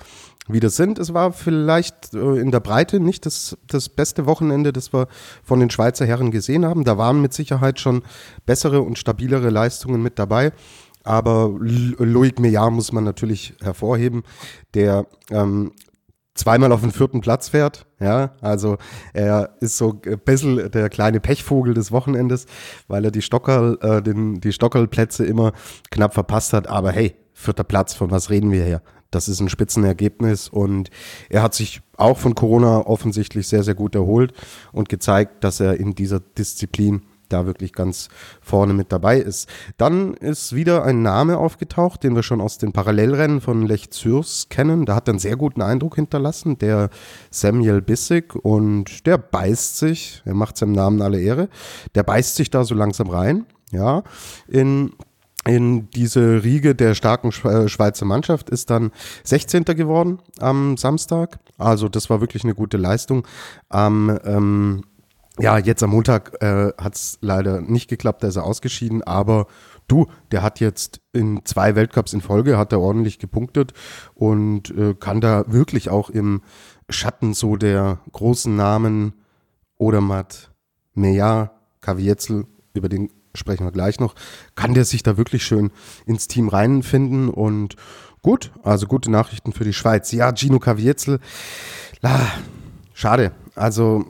wieder 0.48 0.70
sind. 0.70 1.00
Es 1.00 1.14
war 1.14 1.32
vielleicht 1.32 2.14
äh, 2.14 2.36
in 2.36 2.52
der 2.52 2.60
Breite 2.60 3.00
nicht 3.00 3.26
das, 3.26 3.58
das 3.68 3.88
beste 3.90 4.26
Wochenende, 4.26 4.74
das 4.74 4.94
wir 4.94 5.08
von 5.44 5.60
den 5.60 5.70
Schweizer 5.70 6.06
Herren 6.06 6.32
gesehen 6.32 6.66
haben. 6.66 6.84
Da 6.84 6.98
waren 6.98 7.22
mit 7.22 7.34
Sicherheit 7.34 7.80
schon 7.80 8.04
bessere 8.46 8.82
und 8.82 8.98
stabilere 8.98 9.50
Leistungen 9.50 10.02
mit 10.02 10.20
dabei. 10.20 10.52
Aber 11.04 11.52
Loic 11.60 12.40
Meillard 12.40 12.74
muss 12.74 12.92
man 12.92 13.04
natürlich 13.04 13.54
hervorheben, 13.62 14.24
der 14.74 15.06
ähm, 15.30 15.72
zweimal 16.36 16.72
auf 16.72 16.82
den 16.82 16.92
vierten 16.92 17.22
Platz 17.22 17.50
fährt. 17.50 17.86
Ja, 18.00 18.32
also 18.42 18.78
er 19.14 19.56
ist 19.60 19.78
so 19.78 20.02
ein 20.06 20.20
bisschen 20.20 20.72
der 20.72 20.90
kleine 20.90 21.20
Pechvogel 21.20 21.74
des 21.74 21.92
Wochenendes, 21.92 22.46
weil 22.88 23.06
er 23.06 23.12
die 23.12 23.22
Stockerl, 23.22 23.78
äh, 23.82 24.02
den, 24.02 24.42
die 24.42 24.54
Stockerlplätze 24.54 25.26
immer 25.26 25.54
knapp 25.92 26.14
verpasst 26.14 26.54
hat. 26.54 26.68
Aber 26.68 26.92
hey, 26.92 27.16
vierter 27.34 27.64
Platz, 27.64 27.94
von 27.94 28.12
was 28.12 28.30
reden 28.30 28.52
wir 28.52 28.66
hier? 28.66 28.82
Das 29.12 29.28
ist 29.28 29.40
ein 29.40 29.50
Spitzenergebnis 29.50 30.50
und 30.50 30.90
er 31.30 31.44
hat 31.44 31.54
sich 31.54 31.82
auch 31.98 32.18
von 32.18 32.34
Corona 32.34 32.80
offensichtlich 32.80 33.48
sehr, 33.48 33.62
sehr 33.62 33.76
gut 33.76 33.94
erholt 33.94 34.34
und 34.72 34.90
gezeigt, 34.90 35.44
dass 35.44 35.60
er 35.60 35.80
in 35.80 35.94
dieser 35.94 36.20
Disziplin 36.20 37.04
da 37.34 37.46
wirklich 37.46 37.74
ganz 37.74 38.10
vorne 38.42 38.74
mit 38.74 38.92
dabei 38.92 39.20
ist. 39.20 39.50
Dann 39.78 40.14
ist 40.14 40.56
wieder 40.56 40.84
ein 40.84 41.02
Name 41.02 41.38
aufgetaucht, 41.38 42.04
den 42.04 42.16
wir 42.16 42.24
schon 42.24 42.42
aus 42.42 42.58
den 42.58 42.72
Parallelrennen 42.72 43.42
von 43.42 43.66
Lech 43.66 43.92
Zürs 43.92 44.48
kennen. 44.50 44.86
Da 44.86 44.96
hat 44.96 45.08
er 45.08 45.14
einen 45.14 45.20
sehr 45.20 45.36
guten 45.36 45.62
Eindruck 45.62 45.96
hinterlassen, 45.96 46.58
der 46.58 46.90
Samuel 47.32 47.82
Bissig 47.82 48.36
und 48.36 49.06
der 49.06 49.18
beißt 49.18 49.78
sich, 49.78 50.22
er 50.26 50.36
macht 50.36 50.58
seinem 50.58 50.74
Namen 50.74 51.02
alle 51.02 51.20
Ehre, 51.20 51.50
der 51.96 52.04
beißt 52.04 52.36
sich 52.36 52.50
da 52.50 52.64
so 52.64 52.76
langsam 52.76 53.10
rein, 53.10 53.46
ja, 53.72 54.04
in 54.48 54.92
in 55.46 55.90
diese 55.90 56.44
Riege 56.44 56.74
der 56.74 56.96
starken 56.96 57.30
äh, 57.46 57.68
Schweizer 57.68 58.06
Mannschaft 58.06 58.50
ist 58.50 58.70
dann 58.70 58.92
16. 59.26 59.66
geworden 59.66 60.20
am 60.40 60.78
Samstag. 60.78 61.40
Also 61.58 61.90
das 61.90 62.10
war 62.10 62.22
wirklich 62.22 62.44
eine 62.44 62.56
gute 62.56 62.78
Leistung. 62.78 63.28
Am 63.70 64.18
ähm, 64.24 64.84
ja, 65.40 65.58
jetzt 65.58 65.82
am 65.82 65.90
Montag 65.90 66.42
äh, 66.42 66.74
hat 66.78 66.96
es 66.96 67.18
leider 67.22 67.62
nicht 67.62 67.90
geklappt, 67.90 68.24
da 68.24 68.28
ist 68.28 68.36
er 68.36 68.44
ausgeschieden, 68.44 69.02
aber 69.02 69.48
du, 69.88 70.08
der 70.32 70.44
hat 70.44 70.60
jetzt 70.60 71.02
in 71.12 71.44
zwei 71.46 71.76
Weltcups 71.76 72.14
in 72.14 72.22
Folge, 72.22 72.58
hat 72.58 72.72
er 72.72 72.80
ordentlich 72.80 73.18
gepunktet 73.20 73.74
und 74.14 74.70
äh, 74.78 74.94
kann 74.94 75.22
da 75.22 75.46
wirklich 75.48 75.90
auch 75.90 76.10
im 76.10 76.42
Schatten 76.90 77.34
so 77.34 77.56
der 77.56 78.00
großen 78.12 78.56
Namen 78.56 79.14
Odermatt, 79.78 80.52
Meja, 80.94 81.52
Kavietzel, 81.82 82.46
über 82.74 82.90
den 82.90 83.10
sprechen 83.36 83.66
wir 83.66 83.72
gleich 83.72 84.00
noch, 84.00 84.14
kann 84.54 84.76
der 84.76 84.86
sich 84.86 85.02
da 85.02 85.18
wirklich 85.18 85.44
schön 85.44 85.72
ins 86.06 86.28
Team 86.28 86.50
reinfinden 86.50 87.30
und 87.30 87.76
gut, 88.22 88.52
also 88.62 88.86
gute 88.86 89.10
Nachrichten 89.10 89.54
für 89.54 89.64
die 89.64 89.74
Schweiz. 89.74 90.12
Ja, 90.12 90.32
Gino 90.36 90.60
Kavietzel, 90.60 91.20
schade, 92.94 93.32
also 93.56 94.06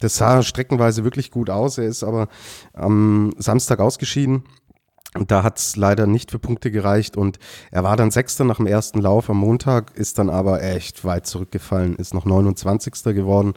das 0.00 0.16
sah 0.16 0.42
streckenweise 0.42 1.04
wirklich 1.04 1.30
gut 1.30 1.50
aus. 1.50 1.78
Er 1.78 1.86
ist 1.86 2.02
aber 2.02 2.28
am 2.72 3.32
Samstag 3.38 3.80
ausgeschieden. 3.80 4.44
Und 5.14 5.30
da 5.30 5.42
hat 5.42 5.58
es 5.58 5.76
leider 5.76 6.06
nicht 6.06 6.30
für 6.30 6.38
Punkte 6.38 6.70
gereicht 6.70 7.16
und 7.16 7.38
er 7.70 7.82
war 7.82 7.96
dann 7.96 8.10
Sechster 8.10 8.44
nach 8.44 8.58
dem 8.58 8.66
ersten 8.66 9.00
Lauf 9.00 9.30
am 9.30 9.38
Montag, 9.38 9.96
ist 9.96 10.18
dann 10.18 10.28
aber 10.28 10.62
echt 10.62 11.02
weit 11.02 11.26
zurückgefallen, 11.26 11.96
ist 11.96 12.12
noch 12.12 12.26
29. 12.26 13.02
geworden. 13.14 13.54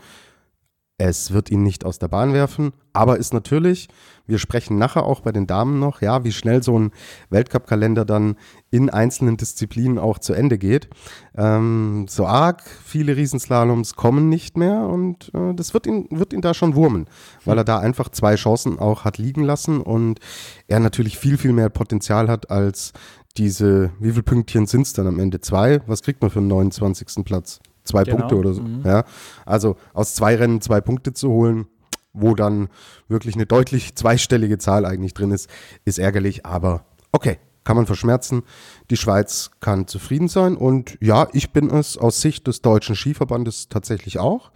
Es 1.03 1.31
wird 1.31 1.49
ihn 1.49 1.63
nicht 1.63 1.83
aus 1.83 1.97
der 1.97 2.09
Bahn 2.09 2.31
werfen, 2.31 2.73
aber 2.93 3.17
ist 3.17 3.33
natürlich, 3.33 3.89
wir 4.27 4.37
sprechen 4.37 4.77
nachher 4.77 5.03
auch 5.03 5.21
bei 5.21 5.31
den 5.31 5.47
Damen 5.47 5.79
noch, 5.79 6.01
ja, 6.01 6.23
wie 6.23 6.31
schnell 6.31 6.61
so 6.61 6.77
ein 6.77 6.91
Weltcup-Kalender 7.31 8.05
dann 8.05 8.35
in 8.69 8.91
einzelnen 8.91 9.35
Disziplinen 9.35 9.97
auch 9.97 10.19
zu 10.19 10.33
Ende 10.33 10.59
geht. 10.59 10.89
Ähm, 11.35 12.05
so 12.07 12.27
arg 12.27 12.61
viele 12.85 13.17
Riesenslaloms 13.17 13.95
kommen 13.95 14.29
nicht 14.29 14.57
mehr 14.57 14.83
und 14.83 15.31
äh, 15.33 15.55
das 15.55 15.73
wird 15.73 15.87
ihn, 15.87 16.05
wird 16.11 16.33
ihn 16.33 16.41
da 16.41 16.53
schon 16.53 16.75
wurmen, 16.75 17.07
weil 17.45 17.57
er 17.57 17.63
da 17.63 17.79
einfach 17.79 18.09
zwei 18.09 18.35
Chancen 18.35 18.77
auch 18.77 19.03
hat 19.03 19.17
liegen 19.17 19.43
lassen 19.43 19.81
und 19.81 20.19
er 20.67 20.79
natürlich 20.79 21.17
viel, 21.17 21.39
viel 21.39 21.51
mehr 21.51 21.69
Potenzial 21.69 22.27
hat 22.27 22.51
als 22.51 22.93
diese, 23.37 23.89
wie 23.99 24.11
viele 24.11 24.21
Pünktchen 24.21 24.67
sind 24.67 24.83
es 24.83 24.93
dann 24.93 25.07
am 25.07 25.17
Ende? 25.17 25.41
Zwei? 25.41 25.81
Was 25.87 26.03
kriegt 26.03 26.21
man 26.21 26.29
für 26.29 26.39
einen 26.39 26.49
29. 26.49 27.25
Platz? 27.25 27.59
Zwei 27.83 28.03
genau. 28.03 28.17
Punkte 28.17 28.35
oder 28.37 28.53
so. 28.53 28.61
Mhm. 28.61 28.83
Ja, 28.85 29.03
also 29.45 29.77
aus 29.93 30.15
zwei 30.15 30.35
Rennen 30.35 30.61
zwei 30.61 30.81
Punkte 30.81 31.13
zu 31.13 31.29
holen, 31.29 31.67
wo 32.13 32.35
dann 32.35 32.69
wirklich 33.07 33.35
eine 33.35 33.45
deutlich 33.45 33.95
zweistellige 33.95 34.57
Zahl 34.57 34.85
eigentlich 34.85 35.13
drin 35.13 35.31
ist, 35.31 35.49
ist 35.85 35.99
ärgerlich, 35.99 36.45
aber 36.45 36.85
okay, 37.11 37.37
kann 37.63 37.75
man 37.75 37.85
verschmerzen. 37.85 38.43
Die 38.89 38.97
Schweiz 38.97 39.51
kann 39.59 39.87
zufrieden 39.87 40.27
sein 40.27 40.55
und 40.55 40.97
ja, 40.99 41.27
ich 41.33 41.51
bin 41.51 41.69
es 41.69 41.97
aus 41.97 42.21
Sicht 42.21 42.47
des 42.47 42.61
deutschen 42.61 42.95
Skiverbandes 42.95 43.69
tatsächlich 43.69 44.19
auch. 44.19 44.51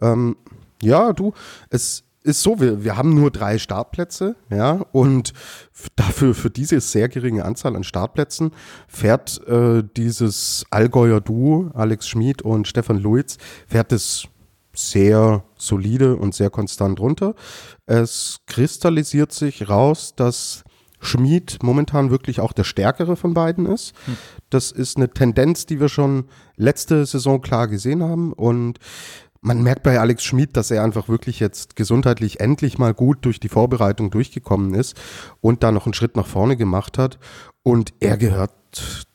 Ähm, 0.00 0.36
ja, 0.82 1.12
du, 1.12 1.34
es 1.70 2.04
ist 2.22 2.42
so, 2.42 2.60
wir, 2.60 2.84
wir 2.84 2.96
haben 2.96 3.14
nur 3.14 3.30
drei 3.30 3.58
Startplätze, 3.58 4.36
ja, 4.50 4.84
und 4.92 5.32
dafür 5.96 6.34
für 6.34 6.50
diese 6.50 6.80
sehr 6.80 7.08
geringe 7.08 7.44
Anzahl 7.44 7.76
an 7.76 7.84
Startplätzen 7.84 8.52
fährt 8.86 9.46
äh, 9.46 9.82
dieses 9.96 10.64
Allgäuer 10.70 11.20
Duo, 11.20 11.70
Alex 11.74 12.08
Schmid 12.08 12.42
und 12.42 12.68
Stefan 12.68 12.98
Luiz, 12.98 13.38
fährt 13.66 13.92
es 13.92 14.28
sehr 14.74 15.44
solide 15.56 16.16
und 16.16 16.34
sehr 16.34 16.50
konstant 16.50 17.00
runter. 17.00 17.34
Es 17.86 18.38
kristallisiert 18.46 19.32
sich 19.32 19.68
raus, 19.68 20.14
dass 20.14 20.64
Schmid 21.00 21.62
momentan 21.62 22.10
wirklich 22.10 22.40
auch 22.40 22.52
der 22.52 22.64
stärkere 22.64 23.16
von 23.16 23.34
beiden 23.34 23.66
ist. 23.66 23.94
Hm. 24.06 24.16
Das 24.50 24.72
ist 24.72 24.96
eine 24.96 25.10
Tendenz, 25.10 25.66
die 25.66 25.80
wir 25.80 25.88
schon 25.88 26.24
letzte 26.56 27.06
Saison 27.06 27.40
klar 27.40 27.68
gesehen 27.68 28.02
haben 28.02 28.32
und 28.32 28.78
man 29.40 29.62
merkt 29.62 29.82
bei 29.82 30.00
Alex 30.00 30.24
Schmid, 30.24 30.56
dass 30.56 30.70
er 30.70 30.82
einfach 30.82 31.08
wirklich 31.08 31.40
jetzt 31.40 31.76
gesundheitlich 31.76 32.40
endlich 32.40 32.78
mal 32.78 32.94
gut 32.94 33.18
durch 33.22 33.40
die 33.40 33.48
Vorbereitung 33.48 34.10
durchgekommen 34.10 34.74
ist 34.74 34.96
und 35.40 35.62
da 35.62 35.72
noch 35.72 35.86
einen 35.86 35.94
Schritt 35.94 36.16
nach 36.16 36.26
vorne 36.26 36.56
gemacht 36.56 36.98
hat. 36.98 37.18
Und 37.62 37.94
er 38.00 38.16
gehört 38.16 38.52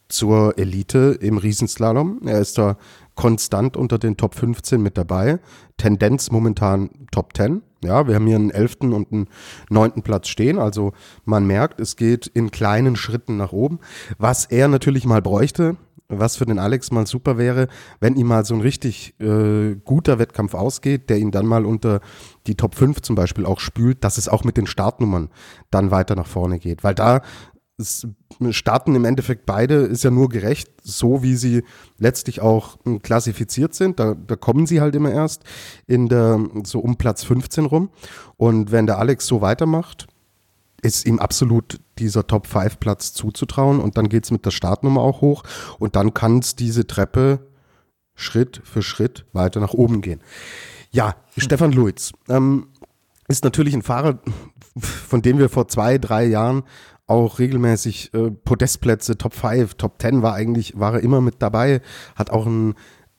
zur 0.07 0.57
Elite 0.57 1.17
im 1.19 1.37
Riesenslalom. 1.37 2.21
Er 2.25 2.39
ist 2.39 2.57
da 2.57 2.77
konstant 3.15 3.75
unter 3.75 3.97
den 3.97 4.15
Top 4.15 4.35
15 4.35 4.81
mit 4.81 4.97
dabei. 4.97 5.39
Tendenz 5.77 6.31
momentan 6.31 6.89
Top 7.11 7.35
10. 7.35 7.63
Ja, 7.83 8.07
wir 8.07 8.15
haben 8.15 8.27
hier 8.27 8.37
einen 8.37 8.51
elften 8.51 8.93
und 8.93 9.11
einen 9.11 9.27
neunten 9.69 10.03
Platz 10.03 10.27
stehen. 10.29 10.59
Also 10.59 10.93
man 11.25 11.45
merkt, 11.45 11.79
es 11.79 11.95
geht 11.95 12.27
in 12.27 12.51
kleinen 12.51 12.95
Schritten 12.95 13.37
nach 13.37 13.51
oben. 13.51 13.79
Was 14.17 14.45
er 14.45 14.67
natürlich 14.67 15.05
mal 15.05 15.21
bräuchte, 15.21 15.77
was 16.09 16.35
für 16.35 16.45
den 16.45 16.59
Alex 16.59 16.91
mal 16.91 17.07
super 17.07 17.37
wäre, 17.37 17.67
wenn 17.99 18.15
ihm 18.15 18.27
mal 18.27 18.45
so 18.45 18.53
ein 18.53 18.61
richtig 18.61 19.15
äh, 19.19 19.75
guter 19.83 20.19
Wettkampf 20.19 20.53
ausgeht, 20.53 21.09
der 21.09 21.17
ihn 21.17 21.31
dann 21.31 21.45
mal 21.45 21.65
unter 21.65 22.01
die 22.47 22.55
Top 22.55 22.75
5 22.75 23.01
zum 23.01 23.15
Beispiel 23.15 23.45
auch 23.45 23.59
spült, 23.59 24.03
dass 24.03 24.17
es 24.17 24.27
auch 24.27 24.43
mit 24.43 24.57
den 24.57 24.67
Startnummern 24.67 25.29
dann 25.71 25.91
weiter 25.91 26.15
nach 26.15 26.27
vorne 26.27 26.59
geht. 26.59 26.83
Weil 26.83 26.95
da 26.95 27.21
starten 28.51 28.95
im 28.95 29.05
Endeffekt 29.05 29.45
beide, 29.45 29.75
ist 29.75 30.03
ja 30.03 30.11
nur 30.11 30.29
gerecht, 30.29 30.69
so 30.83 31.23
wie 31.23 31.35
sie 31.35 31.63
letztlich 31.97 32.41
auch 32.41 32.77
hm, 32.83 33.01
klassifiziert 33.01 33.73
sind. 33.73 33.99
Da, 33.99 34.15
da 34.15 34.35
kommen 34.35 34.67
sie 34.67 34.81
halt 34.81 34.95
immer 34.95 35.11
erst 35.11 35.43
in 35.87 36.07
der, 36.07 36.39
so 36.63 36.79
um 36.79 36.97
Platz 36.97 37.23
15 37.23 37.65
rum. 37.65 37.89
Und 38.37 38.71
wenn 38.71 38.85
der 38.85 38.99
Alex 38.99 39.25
so 39.25 39.41
weitermacht, 39.41 40.07
ist 40.83 41.05
ihm 41.05 41.19
absolut 41.19 41.79
dieser 41.97 42.27
Top-5-Platz 42.27 43.13
zuzutrauen 43.13 43.79
und 43.79 43.97
dann 43.97 44.09
geht 44.09 44.25
es 44.25 44.31
mit 44.31 44.45
der 44.45 44.51
Startnummer 44.51 45.01
auch 45.01 45.21
hoch 45.21 45.43
und 45.79 45.95
dann 45.95 46.13
kann 46.13 46.39
es 46.39 46.55
diese 46.55 46.85
Treppe 46.85 47.47
Schritt 48.15 48.61
für 48.63 48.81
Schritt 48.81 49.25
weiter 49.33 49.59
nach 49.59 49.73
oben 49.73 50.01
gehen. 50.01 50.21
Ja, 50.91 51.15
hm. 51.33 51.43
Stefan 51.43 51.71
Luiz. 51.71 52.11
Ähm, 52.29 52.67
ist 53.27 53.43
natürlich 53.43 53.73
ein 53.73 53.81
Fahrer, 53.81 54.19
von 54.77 55.21
dem 55.21 55.39
wir 55.39 55.49
vor 55.49 55.67
zwei, 55.67 55.97
drei 55.97 56.25
Jahren 56.25 56.63
auch 57.07 57.39
regelmäßig 57.39 58.13
äh, 58.13 58.31
Podestplätze, 58.31 59.17
Top 59.17 59.33
5, 59.33 59.75
Top 59.75 60.01
10 60.01 60.21
war 60.21 60.33
eigentlich, 60.33 60.79
war 60.79 60.95
er 60.95 60.99
immer 61.01 61.21
mit 61.21 61.41
dabei, 61.41 61.81
hat 62.15 62.29
auch 62.29 62.45
einen 62.45 62.75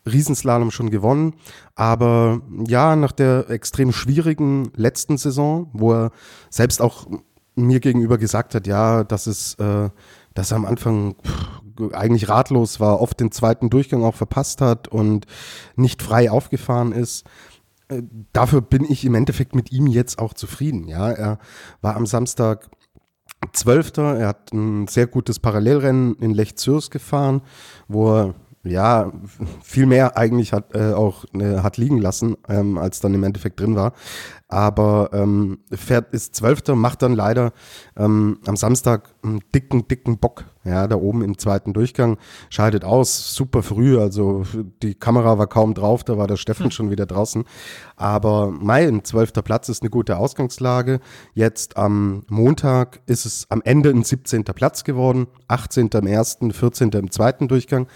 Riesenslalom 0.06 0.71
schon 0.71 0.90
gewonnen. 0.90 1.35
Aber 1.75 2.40
ja, 2.66 2.97
nach 2.97 3.12
der 3.12 3.50
extrem 3.50 3.92
schwierigen 3.92 4.71
letzten 4.76 5.16
Saison, 5.16 5.71
wo 5.73 5.92
er 5.92 6.11
selbst 6.50 6.80
auch 6.80 7.06
mir 7.54 7.80
gegenüber 7.80 8.18
gesagt 8.18 8.54
hat, 8.54 8.66
ja, 8.66 9.04
dass 9.04 9.26
es, 9.26 9.54
äh, 9.54 9.90
dass 10.34 10.50
er 10.50 10.56
am 10.56 10.66
Anfang 10.66 11.16
eigentlich 11.92 12.28
ratlos 12.28 12.80
war, 12.80 13.00
oft 13.00 13.18
den 13.20 13.32
zweiten 13.32 13.70
Durchgang 13.70 14.04
auch 14.04 14.14
verpasst 14.14 14.61
hat 14.61 14.88
und 14.88 15.26
nicht 15.76 16.02
frei 16.02 16.30
aufgefahren 16.30 16.92
ist. 16.92 17.25
Äh, 17.88 18.02
dafür 18.32 18.61
bin 18.61 18.84
ich 18.84 19.04
im 19.04 19.14
Endeffekt 19.14 19.54
mit 19.54 19.73
ihm 19.73 19.87
jetzt 19.87 20.18
auch 20.18 20.34
zufrieden. 20.34 20.88
Ja, 20.88 21.11
er 21.11 21.38
war 21.80 21.96
am 21.96 22.06
Samstag 22.06 22.68
Zwölfter. 23.52 24.18
Er 24.18 24.28
hat 24.28 24.52
ein 24.52 24.87
sehr 24.88 25.06
gutes 25.06 25.38
Parallelrennen 25.38 26.16
in 26.16 26.32
Lech 26.32 26.56
Zürs 26.56 26.90
gefahren, 26.90 27.42
wo 27.88 28.14
er 28.14 28.34
ja, 28.64 29.12
viel 29.62 29.87
mehr 29.87 30.16
eigentlich 30.16 30.52
hat 30.52 30.75
äh, 30.75 30.92
auch 30.92 31.25
äh, 31.35 31.59
hat 31.59 31.76
liegen 31.76 31.99
lassen, 31.99 32.37
ähm, 32.49 32.78
als 32.78 33.00
dann 33.00 33.14
im 33.14 33.23
Endeffekt 33.23 33.61
drin 33.61 33.76
war. 33.76 33.92
Aber 34.49 35.11
ähm, 35.12 35.59
fährt 35.73 36.12
ist 36.14 36.35
Zwölfter, 36.35 36.75
macht 36.76 37.02
dann 37.02 37.14
leider 37.14 37.52
ähm, 37.97 38.38
am 38.47 38.56
Samstag 38.56 39.14
einen 39.23 39.40
dicken, 39.54 39.88
dicken 39.88 40.18
Bock. 40.18 40.44
Ja, 40.64 40.87
da 40.87 40.97
oben 40.97 41.23
im 41.23 41.37
zweiten 41.37 41.73
Durchgang 41.73 42.16
scheidet 42.49 42.85
aus, 42.85 43.35
super 43.35 43.62
früh. 43.62 43.99
Also 43.99 44.44
die 44.83 44.94
Kamera 44.94 45.38
war 45.38 45.47
kaum 45.47 45.75
drauf, 45.75 46.04
da 46.04 46.16
war 46.16 46.26
der 46.26 46.37
Steffen 46.37 46.66
hm. 46.66 46.71
schon 46.71 46.90
wieder 46.90 47.04
draußen. 47.04 47.44
Aber 47.97 48.50
mein 48.50 49.04
zwölfter 49.04 49.42
Platz 49.42 49.68
ist 49.68 49.83
eine 49.83 49.90
gute 49.90 50.16
Ausgangslage. 50.16 51.00
Jetzt 51.35 51.76
am 51.76 52.25
Montag 52.28 53.00
ist 53.06 53.26
es 53.26 53.47
am 53.50 53.61
Ende 53.62 53.90
ein 53.90 54.04
17. 54.04 54.44
Platz 54.44 54.85
geworden, 54.85 55.26
18. 55.49 55.88
im 55.88 56.06
ersten, 56.06 56.52
14. 56.52 56.90
im 56.90 57.11
zweiten 57.11 57.49
Durchgang 57.49 57.88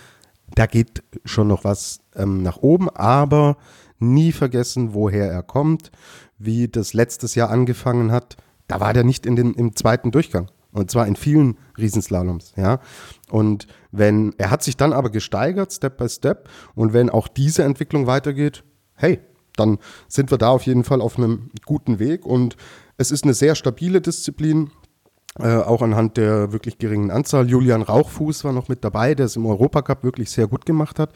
da 0.54 0.66
geht 0.66 1.02
schon 1.24 1.48
noch 1.48 1.64
was 1.64 2.00
ähm, 2.14 2.42
nach 2.42 2.58
oben, 2.58 2.88
aber 2.90 3.56
nie 3.98 4.32
vergessen, 4.32 4.94
woher 4.94 5.30
er 5.30 5.42
kommt, 5.42 5.90
wie 6.38 6.68
das 6.68 6.92
letztes 6.94 7.34
Jahr 7.34 7.50
angefangen 7.50 8.12
hat. 8.12 8.36
Da 8.66 8.80
war 8.80 8.92
der 8.92 9.04
nicht 9.04 9.26
in 9.26 9.36
den, 9.36 9.54
im 9.54 9.74
zweiten 9.74 10.10
Durchgang. 10.10 10.50
Und 10.70 10.90
zwar 10.90 11.06
in 11.06 11.16
vielen 11.16 11.56
Riesenslaloms, 11.78 12.52
ja. 12.56 12.80
Und 13.30 13.66
wenn, 13.90 14.34
er 14.36 14.50
hat 14.50 14.62
sich 14.62 14.76
dann 14.76 14.92
aber 14.92 15.10
gesteigert, 15.10 15.72
Step 15.72 15.96
by 15.96 16.08
Step. 16.08 16.48
Und 16.74 16.92
wenn 16.92 17.08
auch 17.08 17.26
diese 17.26 17.64
Entwicklung 17.64 18.06
weitergeht, 18.06 18.64
hey, 18.94 19.20
dann 19.56 19.78
sind 20.08 20.30
wir 20.30 20.38
da 20.38 20.50
auf 20.50 20.62
jeden 20.66 20.84
Fall 20.84 21.00
auf 21.00 21.16
einem 21.16 21.50
guten 21.64 21.98
Weg. 21.98 22.26
Und 22.26 22.56
es 22.96 23.10
ist 23.10 23.24
eine 23.24 23.34
sehr 23.34 23.54
stabile 23.54 24.00
Disziplin. 24.00 24.70
Äh, 25.38 25.56
auch 25.56 25.82
anhand 25.82 26.16
der 26.16 26.52
wirklich 26.52 26.78
geringen 26.78 27.10
Anzahl. 27.10 27.48
Julian 27.48 27.82
Rauchfuß 27.82 28.44
war 28.44 28.52
noch 28.52 28.68
mit 28.68 28.82
dabei, 28.82 29.14
der 29.14 29.26
es 29.26 29.36
im 29.36 29.46
Europacup 29.46 30.02
wirklich 30.02 30.30
sehr 30.30 30.48
gut 30.48 30.66
gemacht 30.66 30.98
hat, 30.98 31.10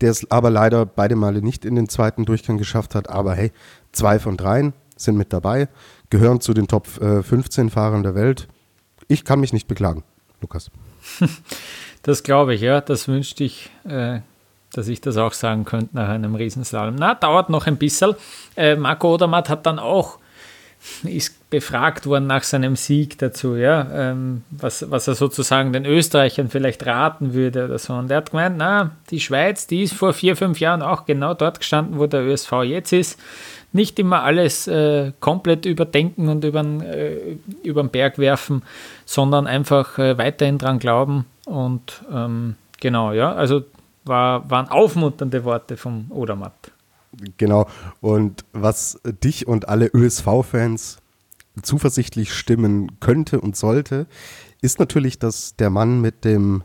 der 0.00 0.10
es 0.10 0.30
aber 0.30 0.48
leider 0.48 0.86
beide 0.86 1.16
Male 1.16 1.42
nicht 1.42 1.64
in 1.64 1.74
den 1.74 1.88
zweiten 1.88 2.24
Durchgang 2.24 2.56
geschafft 2.56 2.94
hat. 2.94 3.10
Aber 3.10 3.34
hey, 3.34 3.52
zwei 3.92 4.18
von 4.18 4.36
dreien 4.36 4.72
sind 4.96 5.16
mit 5.16 5.32
dabei, 5.32 5.68
gehören 6.08 6.40
zu 6.40 6.54
den 6.54 6.66
Top 6.66 6.86
äh, 7.00 7.22
15 7.22 7.68
Fahrern 7.70 8.02
der 8.02 8.14
Welt. 8.14 8.48
Ich 9.06 9.24
kann 9.24 9.40
mich 9.40 9.52
nicht 9.52 9.68
beklagen, 9.68 10.02
Lukas. 10.40 10.70
Das 12.02 12.22
glaube 12.22 12.54
ich, 12.54 12.60
ja. 12.60 12.80
Das 12.80 13.08
wünschte 13.08 13.44
ich, 13.44 13.70
äh, 13.84 14.20
dass 14.72 14.88
ich 14.88 15.00
das 15.00 15.16
auch 15.16 15.32
sagen 15.32 15.64
könnte 15.64 15.96
nach 15.96 16.08
einem 16.08 16.36
Riesenslalom. 16.36 16.94
Na, 16.94 17.14
dauert 17.14 17.50
noch 17.50 17.66
ein 17.66 17.76
bisschen. 17.76 18.14
Äh, 18.56 18.76
Marco 18.76 19.14
Odermatt 19.14 19.48
hat 19.48 19.66
dann 19.66 19.78
auch 19.78 20.18
ist 21.04 21.50
befragt 21.50 22.06
worden 22.06 22.26
nach 22.26 22.42
seinem 22.42 22.76
Sieg 22.76 23.18
dazu, 23.18 23.56
ja, 23.56 23.88
ähm, 23.92 24.42
was, 24.50 24.90
was 24.90 25.08
er 25.08 25.14
sozusagen 25.14 25.72
den 25.72 25.86
Österreichern 25.86 26.50
vielleicht 26.50 26.84
raten 26.86 27.34
würde 27.34 27.64
oder 27.64 27.78
so. 27.78 27.94
Und 27.94 28.10
er 28.10 28.18
hat 28.18 28.30
gemeint, 28.30 28.56
na, 28.58 28.92
die 29.10 29.20
Schweiz, 29.20 29.66
die 29.66 29.82
ist 29.82 29.94
vor 29.94 30.12
vier, 30.12 30.36
fünf 30.36 30.60
Jahren 30.60 30.82
auch 30.82 31.06
genau 31.06 31.34
dort 31.34 31.60
gestanden, 31.60 31.98
wo 31.98 32.06
der 32.06 32.22
ÖSV 32.22 32.64
jetzt 32.64 32.92
ist. 32.92 33.18
Nicht 33.72 33.98
immer 33.98 34.22
alles 34.22 34.66
äh, 34.66 35.12
komplett 35.20 35.66
überdenken 35.66 36.28
und 36.28 36.44
über 36.44 36.62
den 36.62 36.80
äh, 36.80 37.82
Berg 37.92 38.18
werfen, 38.18 38.62
sondern 39.04 39.46
einfach 39.46 39.98
äh, 39.98 40.16
weiterhin 40.16 40.58
dran 40.58 40.78
glauben. 40.78 41.26
Und 41.44 42.02
ähm, 42.12 42.56
genau, 42.80 43.12
ja, 43.12 43.32
also 43.32 43.64
war, 44.04 44.48
waren 44.50 44.68
aufmunternde 44.68 45.44
Worte 45.44 45.76
vom 45.76 46.06
Odermatt. 46.10 46.72
Genau. 47.36 47.68
Und 48.00 48.44
was 48.52 49.00
dich 49.22 49.46
und 49.46 49.68
alle 49.68 49.90
ÖSV-Fans 49.92 50.98
zuversichtlich 51.62 52.32
stimmen 52.32 53.00
könnte 53.00 53.40
und 53.40 53.56
sollte, 53.56 54.06
ist 54.60 54.78
natürlich, 54.78 55.18
dass 55.18 55.56
der 55.56 55.70
Mann 55.70 56.00
mit 56.00 56.24
dem 56.24 56.62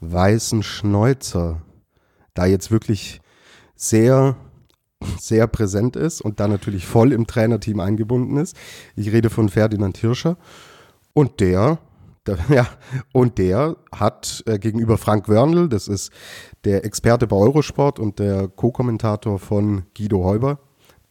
weißen 0.00 0.62
Schnäuzer 0.62 1.62
da 2.34 2.46
jetzt 2.46 2.70
wirklich 2.70 3.20
sehr, 3.74 4.36
sehr 5.18 5.46
präsent 5.46 5.96
ist 5.96 6.20
und 6.20 6.40
da 6.40 6.48
natürlich 6.48 6.86
voll 6.86 7.12
im 7.12 7.26
Trainerteam 7.26 7.80
eingebunden 7.80 8.36
ist. 8.36 8.56
Ich 8.96 9.12
rede 9.12 9.30
von 9.30 9.48
Ferdinand 9.48 9.96
Hirscher. 9.98 10.36
Und 11.12 11.40
der 11.40 11.78
ja, 12.48 12.66
und 13.12 13.38
der 13.38 13.76
hat 13.92 14.42
äh, 14.46 14.58
gegenüber 14.58 14.98
Frank 14.98 15.28
Wörnl, 15.28 15.68
das 15.68 15.88
ist 15.88 16.10
der 16.64 16.84
Experte 16.84 17.26
bei 17.26 17.36
Eurosport 17.36 17.98
und 17.98 18.18
der 18.18 18.48
Co-Kommentator 18.48 19.38
von 19.38 19.84
Guido 19.96 20.24
Heuber, 20.24 20.58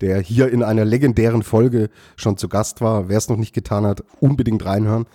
der 0.02 0.20
hier 0.20 0.50
in 0.52 0.64
einer 0.64 0.86
legendären 0.86 1.44
Folge 1.44 1.90
schon 2.16 2.38
zu 2.38 2.50
Gast 2.50 2.82
war. 2.82 3.10
Wer 3.10 3.18
es 3.18 3.30
noch 3.30 3.38
nicht 3.38 3.54
getan 3.54 3.86
hat, 3.86 4.04
unbedingt 4.20 4.66
reinhören. 4.66 5.06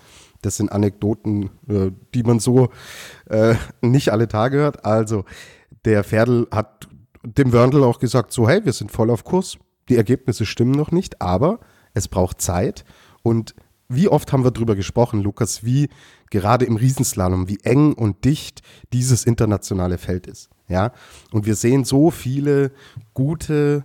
Das 0.40 0.56
sind 0.56 0.72
Anekdoten, 0.72 1.50
äh, 1.68 1.92
die 2.14 2.24
man 2.24 2.40
so 2.40 2.70
äh, 3.30 3.54
nicht 3.80 4.10
alle 4.10 4.26
Tage 4.26 4.58
hört. 4.58 4.84
Also, 4.84 5.24
der 5.84 6.02
Ferdl 6.04 6.48
hat 6.50 6.88
dem 7.24 7.52
Wörndl 7.52 7.84
auch 7.84 8.00
gesagt, 8.00 8.32
so 8.32 8.48
hey, 8.48 8.64
wir 8.64 8.72
sind 8.72 8.90
voll 8.90 9.10
auf 9.10 9.24
Kurs. 9.24 9.58
Die 9.88 9.96
Ergebnisse 9.96 10.46
stimmen 10.46 10.72
noch 10.72 10.90
nicht, 10.90 11.22
aber 11.22 11.60
es 11.94 12.08
braucht 12.08 12.40
Zeit. 12.40 12.84
Und 13.22 13.54
wie 13.94 14.08
oft 14.08 14.32
haben 14.32 14.44
wir 14.44 14.50
darüber 14.50 14.74
gesprochen, 14.74 15.22
Lukas, 15.22 15.64
wie 15.64 15.88
gerade 16.30 16.64
im 16.64 16.76
Riesenslalom, 16.76 17.48
wie 17.48 17.58
eng 17.62 17.92
und 17.92 18.24
dicht 18.24 18.62
dieses 18.92 19.24
internationale 19.24 19.98
Feld 19.98 20.26
ist. 20.26 20.50
Ja, 20.68 20.92
und 21.32 21.44
wir 21.44 21.54
sehen 21.54 21.84
so 21.84 22.10
viele 22.10 22.72
gute 23.12 23.84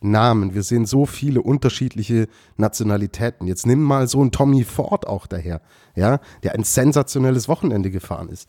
Namen, 0.00 0.54
wir 0.54 0.62
sehen 0.62 0.86
so 0.86 1.06
viele 1.06 1.42
unterschiedliche 1.42 2.28
Nationalitäten. 2.56 3.48
Jetzt 3.48 3.66
nimm 3.66 3.82
mal 3.82 4.06
so 4.06 4.20
einen 4.20 4.30
Tommy 4.30 4.62
Ford 4.62 5.06
auch 5.08 5.26
daher, 5.26 5.60
ja, 5.96 6.20
der 6.44 6.54
ein 6.54 6.62
sensationelles 6.62 7.48
Wochenende 7.48 7.90
gefahren 7.90 8.28
ist. 8.28 8.48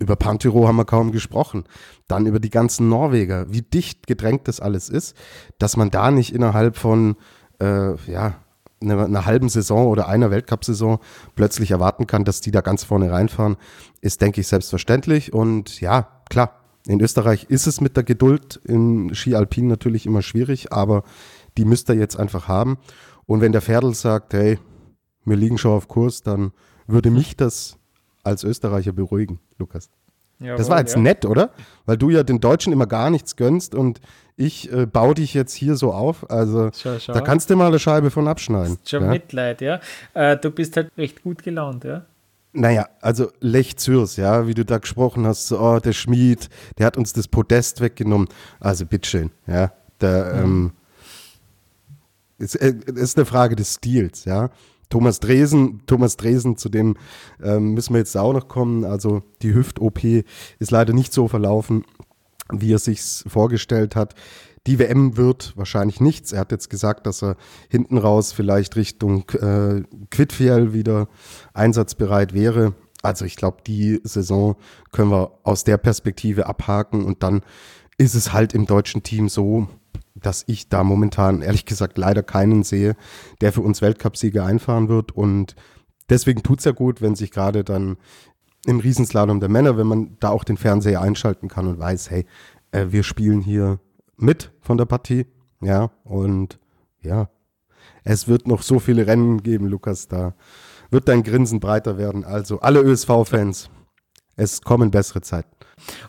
Über 0.00 0.16
Pantyro 0.16 0.66
haben 0.66 0.76
wir 0.76 0.84
kaum 0.84 1.12
gesprochen. 1.12 1.64
Dann 2.08 2.26
über 2.26 2.40
die 2.40 2.50
ganzen 2.50 2.88
Norweger, 2.88 3.52
wie 3.52 3.62
dicht 3.62 4.06
gedrängt 4.06 4.48
das 4.48 4.58
alles 4.58 4.88
ist, 4.88 5.16
dass 5.58 5.76
man 5.76 5.90
da 5.90 6.10
nicht 6.10 6.34
innerhalb 6.34 6.76
von, 6.76 7.16
äh, 7.60 7.94
ja, 8.10 8.34
einer, 8.82 9.04
einer 9.04 9.26
halben 9.26 9.48
Saison 9.48 9.86
oder 9.86 10.08
einer 10.08 10.30
Weltcup-Saison 10.30 10.98
plötzlich 11.34 11.70
erwarten 11.70 12.06
kann, 12.06 12.24
dass 12.24 12.40
die 12.40 12.50
da 12.50 12.60
ganz 12.60 12.84
vorne 12.84 13.10
reinfahren, 13.10 13.56
ist, 14.00 14.20
denke 14.20 14.40
ich, 14.40 14.48
selbstverständlich. 14.48 15.32
Und 15.32 15.80
ja, 15.80 16.22
klar, 16.28 16.60
in 16.86 17.00
Österreich 17.00 17.44
ist 17.48 17.66
es 17.66 17.80
mit 17.80 17.96
der 17.96 18.04
Geduld 18.04 18.60
im 18.64 19.14
Ski 19.14 19.34
Alpin 19.34 19.66
natürlich 19.66 20.06
immer 20.06 20.22
schwierig, 20.22 20.72
aber 20.72 21.02
die 21.58 21.64
müsst 21.64 21.88
ihr 21.90 21.96
jetzt 21.96 22.18
einfach 22.18 22.48
haben. 22.48 22.78
Und 23.26 23.40
wenn 23.40 23.52
der 23.52 23.62
Pferdl 23.62 23.94
sagt, 23.94 24.32
hey, 24.32 24.58
wir 25.24 25.36
liegen 25.36 25.58
schon 25.58 25.72
auf 25.72 25.88
Kurs, 25.88 26.22
dann 26.22 26.52
würde 26.86 27.10
mich 27.10 27.36
das 27.36 27.76
als 28.22 28.44
Österreicher 28.44 28.92
beruhigen, 28.92 29.40
Lukas. 29.58 29.90
Jawohl, 30.40 30.56
das 30.56 30.70
war 30.70 30.78
jetzt 30.78 30.94
ja. 30.94 31.00
nett, 31.00 31.26
oder? 31.26 31.50
Weil 31.84 31.98
du 31.98 32.10
ja 32.10 32.22
den 32.22 32.40
Deutschen 32.40 32.72
immer 32.72 32.86
gar 32.86 33.10
nichts 33.10 33.36
gönnst 33.36 33.74
und 33.74 34.00
ich 34.36 34.72
äh, 34.72 34.86
baue 34.86 35.14
dich 35.14 35.34
jetzt 35.34 35.52
hier 35.52 35.76
so 35.76 35.92
auf. 35.92 36.30
Also 36.30 36.70
schau, 36.74 36.98
schau. 36.98 37.12
da 37.12 37.20
kannst 37.20 37.50
du 37.50 37.56
mal 37.56 37.66
eine 37.66 37.78
Scheibe 37.78 38.10
von 38.10 38.26
abschneiden. 38.26 38.78
Schon 38.86 39.04
ja? 39.04 39.10
Mitleid, 39.10 39.60
ja. 39.60 39.80
Äh, 40.14 40.38
du 40.38 40.50
bist 40.50 40.76
halt 40.76 40.90
recht 40.96 41.22
gut 41.22 41.42
gelaunt, 41.42 41.84
ja. 41.84 42.06
Naja, 42.52 42.88
also 43.00 43.30
Lech 43.40 43.76
Zürs, 43.76 44.16
ja, 44.16 44.46
wie 44.46 44.54
du 44.54 44.64
da 44.64 44.78
gesprochen 44.78 45.26
hast, 45.26 45.46
so, 45.46 45.60
oh, 45.60 45.78
der 45.78 45.92
Schmied, 45.92 46.48
der 46.78 46.86
hat 46.86 46.96
uns 46.96 47.12
das 47.12 47.28
Podest 47.28 47.80
weggenommen. 47.80 48.28
Also 48.58 48.86
bitteschön, 48.86 49.30
ja. 49.46 49.72
Der, 50.00 50.34
mhm. 50.34 50.42
ähm, 50.42 50.72
ist, 52.38 52.56
äh, 52.56 52.74
ist 52.94 53.18
eine 53.18 53.26
Frage 53.26 53.54
des 53.54 53.74
Stils, 53.74 54.24
ja. 54.24 54.48
Thomas 54.90 55.20
Dresen, 55.20 55.82
Thomas 55.86 56.16
Dresen, 56.16 56.56
zu 56.56 56.68
dem 56.68 56.96
ähm, 57.42 57.72
müssen 57.74 57.94
wir 57.94 57.98
jetzt 57.98 58.16
auch 58.16 58.32
noch 58.32 58.48
kommen. 58.48 58.84
Also 58.84 59.22
die 59.40 59.54
Hüft-OP 59.54 60.04
ist 60.58 60.70
leider 60.70 60.92
nicht 60.92 61.12
so 61.12 61.28
verlaufen, 61.28 61.84
wie 62.52 62.72
er 62.72 62.78
sich 62.78 63.00
vorgestellt 63.26 63.96
hat. 63.96 64.14
Die 64.66 64.78
WM 64.78 65.16
wird 65.16 65.56
wahrscheinlich 65.56 66.00
nichts. 66.00 66.32
Er 66.32 66.40
hat 66.40 66.52
jetzt 66.52 66.68
gesagt, 66.68 67.06
dass 67.06 67.22
er 67.22 67.36
hinten 67.70 67.96
raus 67.96 68.32
vielleicht 68.32 68.76
Richtung 68.76 69.28
äh, 69.30 69.82
Quidfiel 70.10 70.74
wieder 70.74 71.08
einsatzbereit 71.54 72.34
wäre. 72.34 72.74
Also 73.02 73.24
ich 73.24 73.36
glaube, 73.36 73.58
die 73.66 74.00
Saison 74.04 74.56
können 74.92 75.10
wir 75.10 75.38
aus 75.44 75.64
der 75.64 75.78
Perspektive 75.78 76.46
abhaken 76.46 77.04
und 77.04 77.22
dann 77.22 77.40
ist 77.96 78.14
es 78.14 78.32
halt 78.32 78.54
im 78.54 78.66
deutschen 78.66 79.02
Team 79.02 79.28
so, 79.28 79.68
dass 80.22 80.44
ich 80.46 80.68
da 80.68 80.84
momentan 80.84 81.42
ehrlich 81.42 81.64
gesagt 81.64 81.98
leider 81.98 82.22
keinen 82.22 82.62
sehe, 82.62 82.96
der 83.40 83.52
für 83.52 83.62
uns 83.62 83.82
Weltcupsiege 83.82 84.42
einfahren 84.42 84.88
wird. 84.88 85.12
Und 85.12 85.56
deswegen 86.08 86.42
tut 86.42 86.60
es 86.60 86.64
ja 86.64 86.72
gut, 86.72 87.00
wenn 87.00 87.14
sich 87.14 87.30
gerade 87.30 87.64
dann 87.64 87.96
im 88.66 88.80
Riesenslalom 88.80 89.40
der 89.40 89.48
Männer, 89.48 89.76
wenn 89.76 89.86
man 89.86 90.16
da 90.20 90.30
auch 90.30 90.44
den 90.44 90.56
Fernseher 90.56 91.00
einschalten 91.00 91.48
kann 91.48 91.66
und 91.66 91.78
weiß, 91.78 92.10
hey, 92.10 92.26
äh, 92.72 92.86
wir 92.90 93.02
spielen 93.02 93.40
hier 93.40 93.80
mit 94.16 94.52
von 94.60 94.76
der 94.76 94.84
Partie. 94.84 95.26
Ja, 95.62 95.90
und 96.04 96.58
ja, 97.02 97.28
es 98.04 98.28
wird 98.28 98.46
noch 98.46 98.62
so 98.62 98.78
viele 98.78 99.06
Rennen 99.06 99.42
geben, 99.42 99.66
Lukas, 99.66 100.08
da 100.08 100.34
wird 100.90 101.08
dein 101.08 101.22
Grinsen 101.22 101.60
breiter 101.60 101.98
werden. 101.98 102.24
Also 102.24 102.60
alle 102.60 102.80
ÖSV-Fans, 102.80 103.70
es 104.36 104.62
kommen 104.62 104.90
bessere 104.90 105.20
Zeiten. 105.20 105.48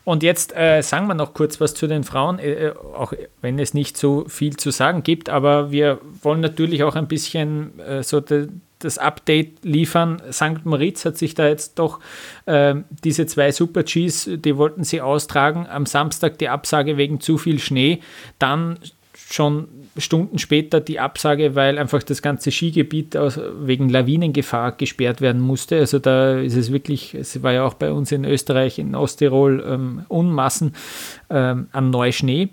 Und 0.04 0.22
jetzt 0.22 0.54
äh, 0.54 0.82
sagen 0.82 1.06
wir 1.06 1.14
noch 1.14 1.34
kurz 1.34 1.60
was 1.60 1.74
zu 1.74 1.86
den 1.86 2.04
Frauen, 2.04 2.38
äh, 2.38 2.68
äh, 2.68 2.74
auch 2.94 3.12
wenn 3.40 3.58
es 3.58 3.74
nicht 3.74 3.96
so 3.96 4.26
viel 4.28 4.56
zu 4.56 4.70
sagen 4.70 5.02
gibt, 5.02 5.28
aber 5.28 5.70
wir 5.70 5.98
wollen 6.22 6.40
natürlich 6.40 6.82
auch 6.84 6.94
ein 6.94 7.08
bisschen 7.08 7.78
äh, 7.80 8.02
so 8.02 8.20
de, 8.20 8.48
das 8.80 8.98
Update 8.98 9.64
liefern. 9.64 10.20
St. 10.30 10.64
Moritz 10.64 11.04
hat 11.04 11.16
sich 11.16 11.34
da 11.34 11.46
jetzt 11.46 11.78
doch 11.78 12.00
äh, 12.46 12.74
diese 13.04 13.26
zwei 13.26 13.52
Super 13.52 13.84
Gs, 13.84 14.28
die 14.34 14.56
wollten 14.56 14.84
sie 14.84 15.00
austragen. 15.00 15.66
Am 15.66 15.86
Samstag 15.86 16.38
die 16.38 16.48
Absage 16.48 16.96
wegen 16.96 17.20
zu 17.20 17.38
viel 17.38 17.58
Schnee. 17.60 18.00
Dann 18.38 18.78
schon 19.14 19.68
Stunden 19.96 20.38
später 20.38 20.80
die 20.80 21.00
Absage, 21.00 21.54
weil 21.54 21.78
einfach 21.78 22.02
das 22.02 22.22
ganze 22.22 22.50
Skigebiet 22.50 23.16
aus, 23.16 23.38
wegen 23.60 23.88
Lawinengefahr 23.88 24.72
gesperrt 24.72 25.20
werden 25.20 25.40
musste. 25.40 25.78
Also 25.78 25.98
da 25.98 26.38
ist 26.38 26.56
es 26.56 26.72
wirklich, 26.72 27.14
es 27.14 27.42
war 27.42 27.52
ja 27.52 27.64
auch 27.64 27.74
bei 27.74 27.92
uns 27.92 28.10
in 28.12 28.24
Österreich, 28.24 28.78
in 28.78 28.94
Osttirol 28.94 29.62
ähm, 29.66 30.02
Unmassen 30.08 30.74
ähm, 31.28 31.68
an 31.72 31.90
Neuschnee. 31.90 32.48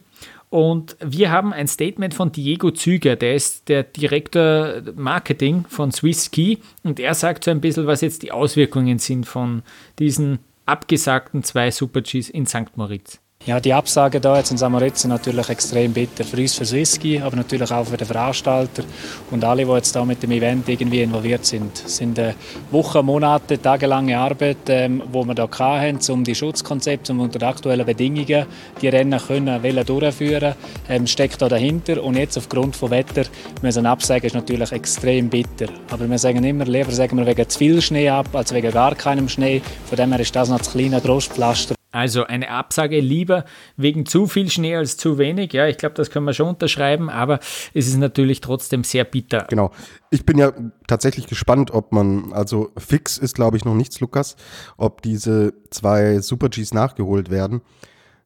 Und 0.50 0.98
wir 1.00 1.32
haben 1.32 1.54
ein 1.54 1.68
Statement 1.68 2.14
von 2.14 2.32
Diego 2.32 2.72
Züger, 2.72 3.16
der 3.16 3.36
ist 3.36 3.70
der 3.70 3.84
Direktor 3.84 4.82
Marketing 4.96 5.66
von 5.70 5.92
Swiss 5.92 6.26
Ski 6.26 6.58
und 6.84 7.00
er 7.00 7.14
sagt 7.14 7.44
so 7.44 7.52
ein 7.52 7.62
bisschen, 7.62 7.86
was 7.86 8.02
jetzt 8.02 8.24
die 8.24 8.32
Auswirkungen 8.32 8.98
sind 8.98 9.28
von 9.28 9.62
diesen 10.00 10.40
abgesagten 10.66 11.44
zwei 11.44 11.70
Super 11.70 12.02
Gs 12.02 12.30
in 12.30 12.48
St. 12.48 12.76
Moritz. 12.76 13.20
Ja, 13.50 13.60
die 13.60 13.74
Absage 13.74 14.20
da 14.20 14.38
jetzt 14.38 14.52
in 14.52 14.58
Samoritz 14.58 15.02
sind 15.02 15.10
natürlich 15.10 15.50
extrem 15.50 15.92
bitter. 15.92 16.24
Für 16.24 16.38
uns, 16.38 16.54
für 16.54 16.66
Swisski, 16.66 17.20
aber 17.20 17.36
natürlich 17.36 17.72
auch 17.72 17.86
für 17.86 17.98
den 17.98 18.06
Veranstalter 18.06 18.84
und 19.32 19.44
alle, 19.44 19.66
die 19.66 19.72
jetzt 19.72 19.96
da 19.96 20.06
mit 20.06 20.22
dem 20.22 20.30
Event 20.30 20.70
irgendwie 20.70 21.02
involviert 21.02 21.46
sind. 21.46 21.72
Es 21.84 21.98
sind 21.98 22.20
äh, 22.20 22.34
Wochen, 22.70 23.04
Monate, 23.04 23.60
tagelange 23.60 24.20
Arbeit, 24.20 24.58
ähm, 24.68 25.02
wo 25.12 25.24
wir 25.24 25.34
da 25.34 25.50
hatten, 25.50 26.00
um 26.12 26.24
die 26.24 26.36
Schutzkonzepte 26.36 27.12
um 27.12 27.22
unter 27.22 27.48
aktuellen 27.48 27.88
Bedingungen 27.88 28.46
die 28.82 28.88
Rennen 28.88 29.20
können, 29.20 29.64
wollen 29.64 29.86
durchführen, 29.86 30.54
ähm, 30.88 31.08
steckt 31.08 31.42
da 31.42 31.50
dahinter. 31.50 32.04
Und 32.04 32.18
jetzt 32.18 32.38
aufgrund 32.38 32.76
von 32.76 32.92
Wetter 32.92 33.24
müssen 33.64 33.88
absagen, 33.88 34.28
ist 34.28 34.36
natürlich 34.36 34.72
extrem 34.74 35.28
bitter. 35.28 35.68
Aber 35.90 36.08
wir 36.08 36.20
sagen 36.20 36.44
immer, 36.44 36.66
lieber 36.66 36.92
sagen 36.92 37.18
wir 37.18 37.26
wegen 37.26 37.50
zu 37.50 37.58
viel 37.58 37.82
Schnee 37.82 38.10
ab, 38.10 38.28
als 38.34 38.54
wegen 38.54 38.72
gar 38.72 38.94
keinem 38.94 39.28
Schnee. 39.28 39.62
Von 39.86 39.98
dem 39.98 40.12
her 40.12 40.20
ist 40.20 40.36
das 40.36 40.50
noch 40.50 40.60
das 40.60 40.72
kleine 40.72 41.02
Trostpflaster 41.02 41.79
also 41.92 42.26
eine 42.26 42.52
Absage 42.52 43.00
lieber 43.00 43.46
wegen 43.76 44.06
zu 44.06 44.28
viel 44.28 44.50
Schnee 44.50 44.76
als 44.76 44.98
zu 44.98 45.18
wenig. 45.18 45.54
Ja, 45.54 45.68
ich 45.68 45.78
glaube, 45.78 45.96
das 45.96 46.12
können 46.12 46.26
wir 46.26 46.34
schon 46.34 46.50
unterschreiben, 46.50 47.10
aber 47.10 47.40
es 47.74 47.88
ist 47.88 47.98
natürlich 47.98 48.42
trotzdem 48.42 48.84
sehr 48.84 49.04
bitter. 49.06 49.48
Genau. 49.50 49.72
Ich 50.12 50.26
bin 50.26 50.38
ja 50.38 50.54
tatsächlich 50.88 51.28
gespannt, 51.28 51.72
ob 51.72 51.92
man, 51.92 52.32
also 52.34 52.72
fix 52.78 53.18
ist, 53.18 53.36
glaube 53.36 53.58
ich, 53.58 53.66
noch 53.66 53.74
nichts, 53.74 54.00
Lukas, 54.00 54.36
ob 54.78 55.02
diese 55.02 55.54
zwei 55.72 56.20
Super 56.20 56.50
Gs 56.50 56.74
nachgeholt 56.74 57.32
werden. 57.32 57.62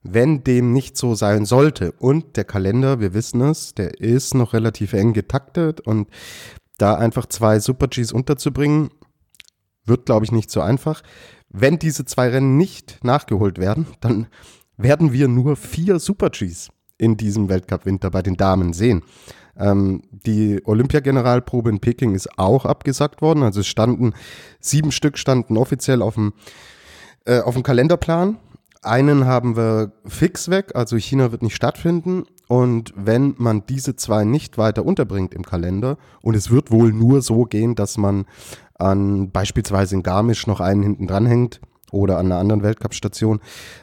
Wenn 0.02 0.44
dem 0.44 0.74
nicht 0.74 0.98
so 0.98 1.16
sein 1.16 1.46
sollte 1.46 1.94
und 1.94 2.36
der 2.36 2.44
Kalender, 2.44 3.00
wir 3.00 3.14
wissen 3.14 3.40
es, 3.40 3.74
der 3.74 4.02
ist 4.02 4.36
noch 4.36 4.52
relativ 4.52 4.92
eng 4.92 5.14
getaktet 5.14 5.80
und 5.80 6.10
da 6.78 6.96
einfach 6.96 7.28
zwei 7.28 7.60
Super 7.60 7.88
Gs 7.88 8.12
unterzubringen, 8.12 8.90
wird, 9.86 10.06
glaube 10.06 10.26
ich, 10.26 10.32
nicht 10.34 10.52
so 10.52 10.60
einfach. 10.60 11.02
Wenn 11.54 11.78
diese 11.78 12.04
zwei 12.04 12.30
Rennen 12.30 12.58
nicht 12.58 13.00
nachgeholt 13.04 13.60
werden, 13.60 13.86
dann 14.02 14.28
werden 14.76 15.14
wir 15.14 15.28
nur 15.28 15.56
vier 15.56 16.00
Super 16.00 16.32
Gs 16.32 16.70
in 16.98 17.16
diesem 17.16 17.48
Weltcup-Winter 17.48 18.10
bei 18.10 18.22
den 18.24 18.36
Damen 18.36 18.74
sehen. 18.74 19.04
Ähm, 19.56 20.02
die 20.12 20.62
Olympiageneralprobe 20.66 21.70
in 21.70 21.80
Peking 21.80 22.16
ist 22.16 22.40
auch 22.40 22.66
abgesagt 22.66 23.22
worden. 23.22 23.44
Also 23.44 23.60
es 23.60 23.68
standen 23.68 24.14
sieben 24.60 24.92
Stück 24.92 25.18
standen 25.18 25.58
offiziell 25.58 26.02
auf 26.02 26.16
dem, 26.16 26.34
äh, 27.26 27.40
auf 27.40 27.54
dem 27.54 27.64
Kalenderplan. 27.64 28.38
Einen 28.82 29.26
haben 29.26 29.56
wir 29.56 29.94
fix 30.06 30.50
weg, 30.50 30.72
also 30.76 30.98
China 30.98 31.32
wird 31.32 31.44
nicht 31.44 31.56
stattfinden. 31.56 32.26
Und 32.54 32.94
wenn 32.96 33.34
man 33.40 33.66
diese 33.66 33.96
zwei 33.96 34.26
nicht 34.26 34.60
weiter 34.60 34.86
unterbringt 34.86 35.34
im 35.34 35.42
Kalender, 35.42 35.98
und 36.22 36.36
es 36.36 36.52
wird 36.52 36.70
wohl 36.70 36.94
nur 36.94 37.24
so 37.24 37.46
gehen, 37.46 37.74
dass 37.74 37.98
man 37.98 38.26
an 38.76 39.32
beispielsweise 39.32 39.96
in 39.96 40.04
Garmisch 40.04 40.46
noch 40.46 40.60
einen 40.60 40.84
hinten 40.84 41.08
dran 41.08 41.26
hängt 41.26 41.62
oder 41.92 42.20
an 42.20 42.28
einer 42.28 42.38
anderen 42.38 42.62
Weltcup-Station, 42.62 43.40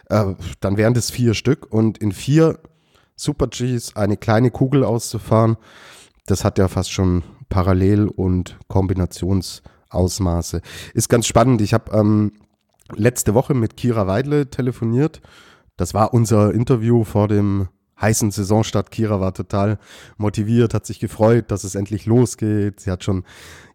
äh, 0.09 0.35
dann 0.61 0.77
wären 0.77 0.95
das 0.95 1.11
vier 1.11 1.35
Stück 1.35 1.67
und 1.69 1.99
in 1.99 2.13
vier 2.13 2.61
Super 3.17 3.49
Gs 3.49 3.97
eine 3.97 4.17
kleine 4.17 4.53
Kugel 4.53 4.85
auszufahren, 4.85 5.57
das 6.27 6.45
hat 6.45 6.57
ja 6.57 6.69
fast 6.69 6.93
schon 6.93 7.25
Parallel- 7.49 8.07
und 8.07 8.57
Kombinationsausmaße. 8.69 10.61
Ist 10.95 11.09
ganz 11.09 11.27
spannend. 11.27 11.61
Ich 11.61 11.75
habe 11.75 11.91
ähm, 11.91 12.35
letzte 12.95 13.35
Woche 13.35 13.55
mit 13.55 13.77
Kira 13.77 14.07
Weidle 14.07 14.49
telefoniert. 14.49 15.21
Das 15.77 15.93
war 15.93 16.15
unser 16.15 16.55
Interview 16.55 17.03
vor 17.03 17.27
dem 17.27 17.67
heißen 18.01 18.31
Saisonstart. 18.31 18.91
Kira 18.91 19.21
war 19.21 19.35
total 19.35 19.79
motiviert, 20.17 20.75
hat 20.75 20.87
sich 20.87 21.01
gefreut, 21.01 21.51
dass 21.51 21.65
es 21.65 21.75
endlich 21.75 22.07
losgeht. 22.07 22.81
Sie 22.81 22.91
hat 22.91 23.05
schon, 23.05 23.25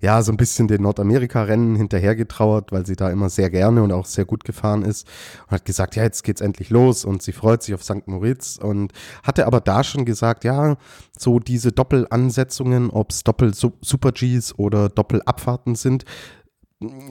ja, 0.02 0.22
so 0.22 0.32
ein 0.32 0.38
bisschen 0.38 0.68
den 0.68 0.82
Nordamerika-Rennen 0.82 1.76
hinterhergetrauert, 1.76 2.72
weil 2.72 2.86
sie 2.86 2.96
da 2.96 3.10
immer 3.10 3.30
sehr 3.30 3.50
gerne 3.50 3.84
und 3.84 3.92
auch 3.92 4.06
sehr 4.06 4.26
gut 4.26 4.44
gefahren 4.44 4.84
ist 4.84 5.08
und 5.48 5.52
hat 5.52 5.66
gesagt, 5.66 5.96
ja, 5.96 6.04
jetzt 6.04 6.24
geht's 6.24 6.42
endlich 6.42 6.70
los 6.70 7.06
und 7.06 7.22
sie 7.22 7.32
freut 7.32 7.64
sich 7.64 7.74
auf 7.74 7.84
St. 7.84 8.08
Moritz 8.08 8.58
und 8.62 8.94
hatte 9.24 9.48
aber 9.48 9.62
da 9.62 9.84
schon 9.84 10.06
gesagt, 10.06 10.44
ja, 10.44 10.78
so 11.18 11.40
diese 11.40 11.72
Doppelansetzungen, 11.72 12.90
ob's 12.90 13.24
Doppel-Super-Gs 13.24 14.58
oder 14.58 14.90
Doppelabfahrten 14.90 15.76
sind, 15.76 16.06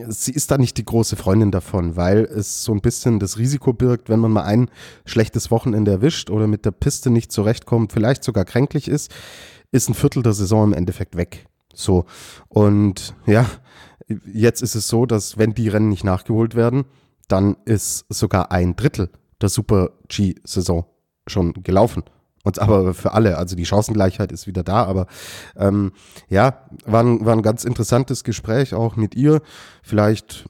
sie 0.08 0.32
ist 0.32 0.50
da 0.50 0.58
nicht 0.58 0.76
die 0.76 0.84
große 0.84 1.16
Freundin 1.16 1.50
davon, 1.50 1.96
weil 1.96 2.24
es 2.24 2.64
so 2.64 2.72
ein 2.72 2.80
bisschen 2.80 3.18
das 3.18 3.38
Risiko 3.38 3.72
birgt, 3.72 4.08
wenn 4.08 4.20
man 4.20 4.32
mal 4.32 4.44
ein 4.44 4.70
schlechtes 5.06 5.50
Wochenende 5.50 5.90
erwischt 5.90 6.30
oder 6.30 6.46
mit 6.46 6.64
der 6.64 6.70
Piste 6.70 7.10
nicht 7.10 7.32
zurechtkommt, 7.32 7.92
vielleicht 7.92 8.24
sogar 8.24 8.44
kränklich 8.44 8.88
ist, 8.88 9.10
ist 9.72 9.88
ein 9.88 9.94
Viertel 9.94 10.22
der 10.22 10.34
Saison 10.34 10.64
im 10.64 10.72
Endeffekt 10.72 11.16
weg. 11.16 11.46
So. 11.72 12.04
Und 12.48 13.14
ja, 13.26 13.46
jetzt 14.32 14.62
ist 14.62 14.74
es 14.74 14.88
so, 14.88 15.06
dass 15.06 15.38
wenn 15.38 15.54
die 15.54 15.68
Rennen 15.68 15.88
nicht 15.88 16.04
nachgeholt 16.04 16.54
werden, 16.54 16.84
dann 17.28 17.56
ist 17.64 18.04
sogar 18.08 18.52
ein 18.52 18.76
Drittel 18.76 19.10
der 19.40 19.48
Super 19.48 19.90
G-Saison 20.08 20.84
schon 21.26 21.54
gelaufen. 21.62 22.04
Und 22.44 22.58
aber 22.58 22.94
für 22.94 23.12
alle, 23.12 23.38
also 23.38 23.56
die 23.56 23.66
Chancengleichheit 23.66 24.30
ist 24.30 24.46
wieder 24.46 24.62
da, 24.62 24.84
aber 24.84 25.06
ähm, 25.56 25.92
ja, 26.28 26.66
war 26.84 27.02
ein, 27.02 27.24
war 27.24 27.32
ein 27.32 27.42
ganz 27.42 27.64
interessantes 27.64 28.22
Gespräch 28.22 28.74
auch 28.74 28.96
mit 28.96 29.14
ihr. 29.14 29.40
Vielleicht 29.82 30.48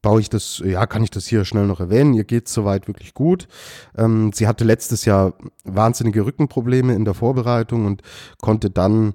baue 0.00 0.20
ich 0.20 0.30
das, 0.30 0.62
ja, 0.64 0.86
kann 0.86 1.02
ich 1.02 1.10
das 1.10 1.26
hier 1.26 1.44
schnell 1.44 1.66
noch 1.66 1.80
erwähnen. 1.80 2.14
Ihr 2.14 2.24
geht 2.24 2.48
soweit 2.48 2.86
wirklich 2.86 3.14
gut. 3.14 3.48
Ähm, 3.96 4.32
sie 4.32 4.46
hatte 4.46 4.62
letztes 4.62 5.04
Jahr 5.06 5.34
wahnsinnige 5.64 6.24
Rückenprobleme 6.24 6.94
in 6.94 7.04
der 7.04 7.14
Vorbereitung 7.14 7.86
und 7.86 8.02
konnte 8.40 8.70
dann 8.70 9.14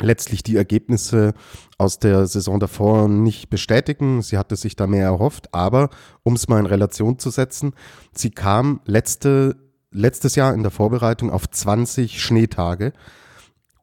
letztlich 0.00 0.42
die 0.42 0.56
Ergebnisse 0.56 1.32
aus 1.78 1.98
der 1.98 2.26
Saison 2.26 2.60
davor 2.60 3.08
nicht 3.08 3.48
bestätigen. 3.48 4.20
Sie 4.20 4.36
hatte 4.36 4.56
sich 4.56 4.76
da 4.76 4.86
mehr 4.86 5.04
erhofft, 5.04 5.54
aber 5.54 5.88
um 6.22 6.34
es 6.34 6.48
mal 6.48 6.58
in 6.58 6.66
Relation 6.66 7.18
zu 7.18 7.30
setzen, 7.30 7.72
sie 8.12 8.30
kam 8.30 8.80
letzte 8.84 9.56
letztes 9.90 10.34
Jahr 10.34 10.54
in 10.54 10.62
der 10.62 10.70
Vorbereitung 10.70 11.30
auf 11.30 11.48
20 11.48 12.22
Schneetage 12.22 12.92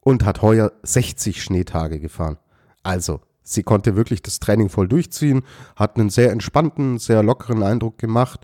und 0.00 0.24
hat 0.24 0.42
heuer 0.42 0.72
60 0.82 1.42
Schneetage 1.42 1.98
gefahren. 1.98 2.38
Also, 2.82 3.20
sie 3.42 3.62
konnte 3.62 3.96
wirklich 3.96 4.22
das 4.22 4.38
Training 4.38 4.68
voll 4.68 4.88
durchziehen, 4.88 5.42
hat 5.76 5.96
einen 5.96 6.10
sehr 6.10 6.30
entspannten, 6.30 6.98
sehr 6.98 7.22
lockeren 7.22 7.62
Eindruck 7.62 7.98
gemacht. 7.98 8.40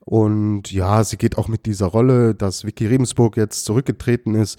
Und 0.00 0.72
ja, 0.72 1.04
sie 1.04 1.18
geht 1.18 1.36
auch 1.36 1.48
mit 1.48 1.66
dieser 1.66 1.86
Rolle, 1.86 2.34
dass 2.34 2.64
Vicky 2.64 2.86
Rebensburg 2.86 3.36
jetzt 3.36 3.64
zurückgetreten 3.64 4.34
ist, 4.34 4.58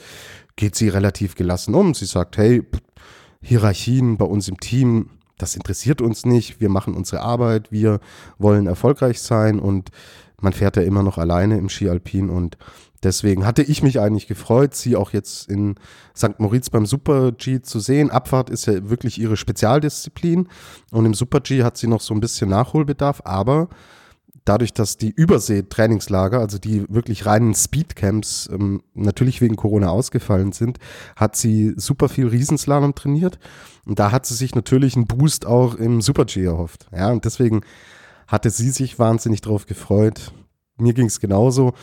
geht 0.56 0.76
sie 0.76 0.90
relativ 0.90 1.36
gelassen 1.36 1.76
um. 1.76 1.94
Sie 1.94 2.06
sagt, 2.06 2.38
hey, 2.38 2.64
Hierarchien 3.42 4.18
bei 4.18 4.26
uns 4.26 4.48
im 4.48 4.60
Team, 4.60 5.10
das 5.38 5.56
interessiert 5.56 6.02
uns 6.02 6.26
nicht. 6.26 6.62
Wir 6.62 6.70
machen 6.70 6.94
unsere 6.94 7.22
Arbeit, 7.22 7.72
wir 7.72 8.00
wollen 8.38 8.68
erfolgreich 8.68 9.20
sein 9.22 9.60
und 9.60 9.90
man 10.42 10.54
fährt 10.54 10.76
ja 10.76 10.84
immer 10.84 11.04
noch 11.04 11.18
alleine 11.18 11.58
im 11.58 11.70
Ski 11.70 11.90
Alpin 11.90 12.30
und 12.30 12.58
deswegen 13.04 13.46
hatte 13.46 13.64
ich 13.64 13.84
mich 13.84 14.00
eigentlich 14.00 14.28
gefreut, 14.28 14.76
sie 14.76 14.96
auch 14.96 15.12
jetzt 15.12 15.50
in 15.50 15.76
St. 16.16 16.40
Moritz 16.40 16.70
beim 16.70 16.86
Super 16.86 17.32
G 17.32 17.62
zu 17.62 17.80
sehen. 17.80 18.12
Abfahrt 18.12 18.50
ist 18.50 18.66
ja 18.66 18.90
wirklich 18.90 19.20
ihre 19.20 19.38
Spezialdisziplin 19.38 20.48
und 20.92 21.06
im 21.06 21.14
Super 21.14 21.40
G 21.40 21.64
hat 21.64 21.78
sie 21.78 21.88
noch 21.88 22.02
so 22.02 22.14
ein 22.14 22.20
bisschen 22.20 22.50
Nachholbedarf, 22.50 23.22
aber 23.26 23.70
dadurch, 24.46 24.74
dass 24.74 24.98
die 24.98 25.12
Übersee-Trainingslager, 25.12 26.40
also 26.40 26.58
die 26.58 26.86
wirklich 26.90 27.26
reinen 27.26 27.54
Speedcamps, 27.54 28.50
ähm, 28.52 28.82
natürlich 28.94 29.42
wegen 29.42 29.56
Corona 29.56 29.90
ausgefallen 29.90 30.52
sind, 30.52 30.80
hat 31.16 31.36
sie 31.36 31.74
super 31.78 32.10
viel 32.10 32.28
Riesenslalom 32.28 32.96
trainiert. 32.96 33.40
Und 33.86 34.00
da 34.00 34.12
hat 34.12 34.26
sie 34.26 34.36
sich 34.36 34.56
natürlich 34.56 34.96
einen 34.96 35.08
Boost 35.08 35.46
auch 35.46 35.76
im 35.76 36.02
Super-G 36.02 36.44
erhofft. 36.44 36.88
Ja, 36.96 37.12
und 37.12 37.26
deswegen 37.26 37.62
hatte 38.32 38.50
sie 38.50 38.72
sich 38.72 38.98
wahnsinnig 38.98 39.42
drauf 39.42 39.66
gefreut. 39.66 40.32
Mir 40.78 40.94
ging 40.94 41.08
es 41.08 41.20
genauso. 41.20 41.74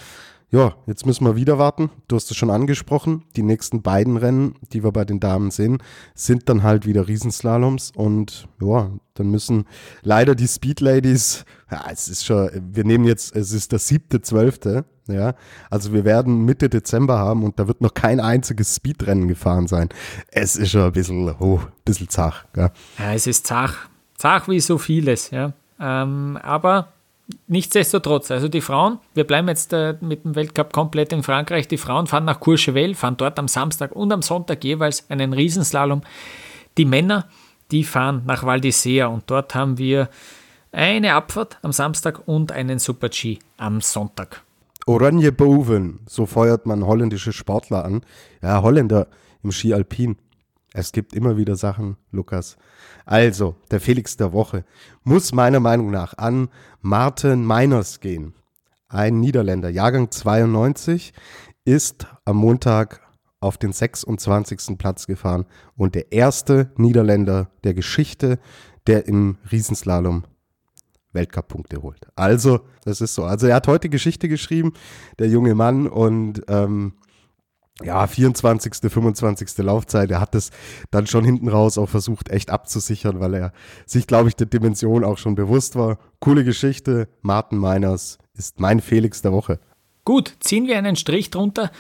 Ja, 0.51 0.77
jetzt 0.87 1.05
müssen 1.05 1.27
wir 1.27 1.37
wieder 1.37 1.59
warten. 1.59 1.91
Du 2.09 2.17
hast 2.17 2.31
es 2.31 2.37
schon 2.39 2.49
angesprochen. 2.49 3.25
Die 3.37 3.43
nächsten 3.43 3.83
beiden 3.83 4.17
Rennen, 4.17 4.55
die 4.73 4.83
wir 4.83 4.93
bei 4.93 5.05
den 5.05 5.21
Damen 5.21 5.51
sehen, 5.51 5.77
sind 6.15 6.49
dann 6.49 6.63
halt 6.63 6.87
wieder 6.87 7.07
Riesenslaloms. 7.07 7.93
Und 7.95 8.49
ja, 8.63 8.91
dann 9.13 9.31
müssen 9.31 9.67
leider 10.01 10.35
die 10.35 10.49
Speed 10.49 10.81
Ladies, 10.81 11.45
ja, 11.71 11.85
es 11.93 12.09
ist 12.09 12.25
schon, 12.25 12.49
wir 12.73 12.85
nehmen 12.85 13.05
jetzt, 13.05 13.37
es 13.37 13.53
ist 13.53 13.73
der 13.73 13.79
siebte, 13.79 14.23
zwölfte, 14.23 14.87
ja. 15.07 15.35
Also 15.69 15.93
wir 15.93 16.07
werden 16.07 16.47
Mitte 16.47 16.71
Dezember 16.71 17.19
haben 17.19 17.45
und 17.45 17.59
da 17.59 17.69
wird 17.69 17.83
noch 17.83 17.93
kein 17.93 18.19
einziges 18.19 18.75
Speedrennen 18.75 19.29
gefahren 19.29 19.67
sein. 19.67 19.91
Es 20.29 20.57
ist 20.57 20.71
schon 20.71 20.83
ein 20.83 20.93
bisschen, 20.93 21.29
oh, 21.41 21.59
ein 21.59 21.85
bisschen 21.85 22.09
zach, 22.09 22.47
ja. 22.57 22.71
Ja, 22.99 23.13
es 23.13 23.27
ist 23.27 23.47
zach. 23.47 23.91
Zach 24.17 24.49
wie 24.49 24.61
so 24.61 24.79
vieles, 24.79 25.31
ja. 25.31 25.53
Ähm, 25.81 26.39
aber 26.43 26.89
nichtsdestotrotz, 27.47 28.31
also 28.31 28.49
die 28.49 28.61
Frauen, 28.61 28.99
wir 29.15 29.25
bleiben 29.25 29.49
jetzt 29.49 29.73
äh, 29.73 29.97
mit 30.01 30.25
dem 30.25 30.35
Weltcup 30.35 30.73
komplett 30.73 31.13
in 31.13 31.23
Frankreich, 31.23 31.69
die 31.69 31.77
Frauen 31.77 32.07
fahren 32.07 32.25
nach 32.25 32.41
Courchevel, 32.41 32.95
fahren 32.95 33.17
dort 33.17 33.39
am 33.39 33.49
Samstag 33.49 33.93
und 33.93 34.13
am 34.13 34.23
Sonntag 34.23 34.65
jeweils 34.65 35.09
einen 35.11 35.33
Riesenslalom. 35.33 36.03
Die 36.77 36.85
Männer, 36.85 37.27
die 37.71 37.85
fahren 37.85 38.23
nach 38.27 38.45
Val 38.45 38.61
d'Isère 38.61 39.07
und 39.07 39.25
dort 39.27 39.55
haben 39.55 39.79
wir 39.79 40.09
eine 40.73 41.15
Abfahrt 41.15 41.59
am 41.63 41.73
Samstag 41.73 42.27
und 42.27 42.53
einen 42.53 42.79
Super-G 42.79 43.39
am 43.57 43.81
Sonntag. 43.81 44.43
Oranje 44.87 45.33
Boven, 45.33 46.01
so 46.07 46.25
feuert 46.25 46.65
man 46.65 46.87
holländische 46.87 47.33
Sportler 47.33 47.85
an. 47.85 48.03
Ja, 48.43 48.63
Holländer 48.63 49.07
im 49.43 49.53
Ski 49.53 49.75
Alpin. 49.75 50.17
Es 50.79 50.93
gibt 50.93 51.13
immer 51.13 51.37
wieder 51.37 51.57
Sachen, 51.57 51.97
Lukas. 52.13 52.57
Also, 53.05 53.57
der 53.73 53.81
Felix 53.81 54.17
der 54.17 54.33
Woche 54.33 54.65
muss 55.03 55.33
meiner 55.33 55.59
Meinung 55.59 55.91
nach 55.91 56.17
an 56.17 56.51
Martin 56.83 57.45
Meiners 57.45 57.99
gehen. 57.99 58.33
Ein 58.87 59.19
Niederländer, 59.19 59.71
Jahrgang 59.71 60.13
92, 60.13 61.13
ist 61.65 62.07
am 62.25 62.37
Montag 62.37 63.01
auf 63.41 63.59
den 63.59 63.73
26. 63.73 64.79
Platz 64.79 65.09
gefahren 65.09 65.47
und 65.75 65.97
der 65.97 66.13
erste 66.13 66.71
Niederländer 66.77 67.51
der 67.65 67.75
Geschichte, 67.75 68.39
der 68.87 69.09
im 69.09 69.37
Riesenslalom 69.51 70.27
Weltcup-Punkte 71.13 71.83
holt. 71.83 72.07
Also, 72.15 72.61
das 72.85 73.01
ist 73.01 73.17
so. 73.17 73.25
Also, 73.25 73.49
er 73.49 73.57
hat 73.57 73.67
heute 73.67 73.89
Geschichte 73.89 74.29
geschrieben, 74.29 74.75
der 75.19 75.27
junge 75.27 75.57
Mann, 75.57 75.89
und 75.89 76.43
ähm, 76.47 76.93
ja, 77.85 78.07
24., 78.07 78.91
25. 78.91 79.59
Laufzeit. 79.59 80.11
Er 80.11 80.21
hat 80.21 80.35
es 80.35 80.51
dann 80.91 81.07
schon 81.07 81.25
hinten 81.25 81.49
raus 81.49 81.79
auch 81.79 81.89
versucht, 81.89 82.31
echt 82.31 82.51
abzusichern, 82.51 83.21
weil 83.21 83.35
er 83.35 83.53
sich, 83.87 84.07
glaube 84.07 84.29
ich, 84.29 84.37
der 84.37 84.47
Dimension 84.47 85.05
auch 85.05 85.19
schon 85.19 85.35
bewusst 85.35 85.77
war. 85.77 85.99
Coole 86.21 86.45
Geschichte. 86.45 87.09
Martin 87.23 87.59
Meiners 87.59 88.19
ist 88.35 88.61
mein 88.61 88.81
Felix 88.81 89.23
der 89.23 89.33
Woche. 89.33 89.61
Gut, 90.05 90.35
ziehen 90.41 90.67
wir 90.67 90.79
einen 90.79 90.97
Strich 90.97 91.31
drunter. 91.31 91.71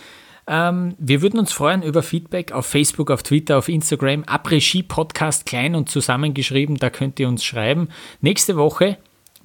Ähm, 0.47 0.95
wir 0.99 1.21
würden 1.21 1.39
uns 1.39 1.53
freuen 1.53 1.83
über 1.83 2.03
Feedback 2.03 2.53
auf 2.53 2.67
Facebook, 2.67 3.11
auf 3.11 3.23
Twitter, 3.23 3.59
auf 3.59 3.69
Instagram. 3.69 4.25
Après-Ski 4.25 4.83
Podcast 4.83 5.47
klein 5.47 5.75
und 5.75 5.91
zusammengeschrieben, 5.91 6.77
da 6.77 6.91
könnt 6.91 7.21
ihr 7.21 7.29
uns 7.29 7.45
schreiben. 7.45 7.89
Nächste 8.21 8.57
Woche 8.57 8.99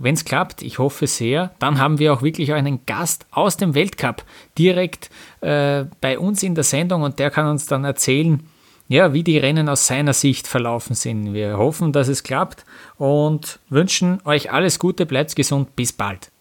wenn 0.03 0.15
es 0.15 0.25
klappt, 0.25 0.61
ich 0.61 0.79
hoffe 0.79 1.07
sehr, 1.07 1.51
dann 1.59 1.79
haben 1.79 1.97
wir 1.97 2.13
auch 2.13 2.21
wirklich 2.21 2.53
einen 2.53 2.85
Gast 2.85 3.25
aus 3.31 3.57
dem 3.57 3.73
Weltcup 3.73 4.23
direkt 4.57 5.09
äh, 5.41 5.85
bei 6.01 6.19
uns 6.19 6.43
in 6.43 6.55
der 6.55 6.65
Sendung 6.65 7.03
und 7.03 7.19
der 7.19 7.31
kann 7.31 7.47
uns 7.47 7.65
dann 7.65 7.85
erzählen, 7.85 8.43
ja, 8.89 9.13
wie 9.13 9.23
die 9.23 9.37
Rennen 9.37 9.69
aus 9.69 9.87
seiner 9.87 10.13
Sicht 10.13 10.45
verlaufen 10.45 10.93
sind. 10.93 11.33
Wir 11.33 11.57
hoffen, 11.57 11.93
dass 11.93 12.09
es 12.09 12.23
klappt 12.23 12.65
und 12.97 13.59
wünschen 13.69 14.19
euch 14.25 14.51
alles 14.51 14.77
Gute, 14.77 15.05
bleibt 15.05 15.35
gesund, 15.35 15.75
bis 15.75 15.93
bald. 15.93 16.32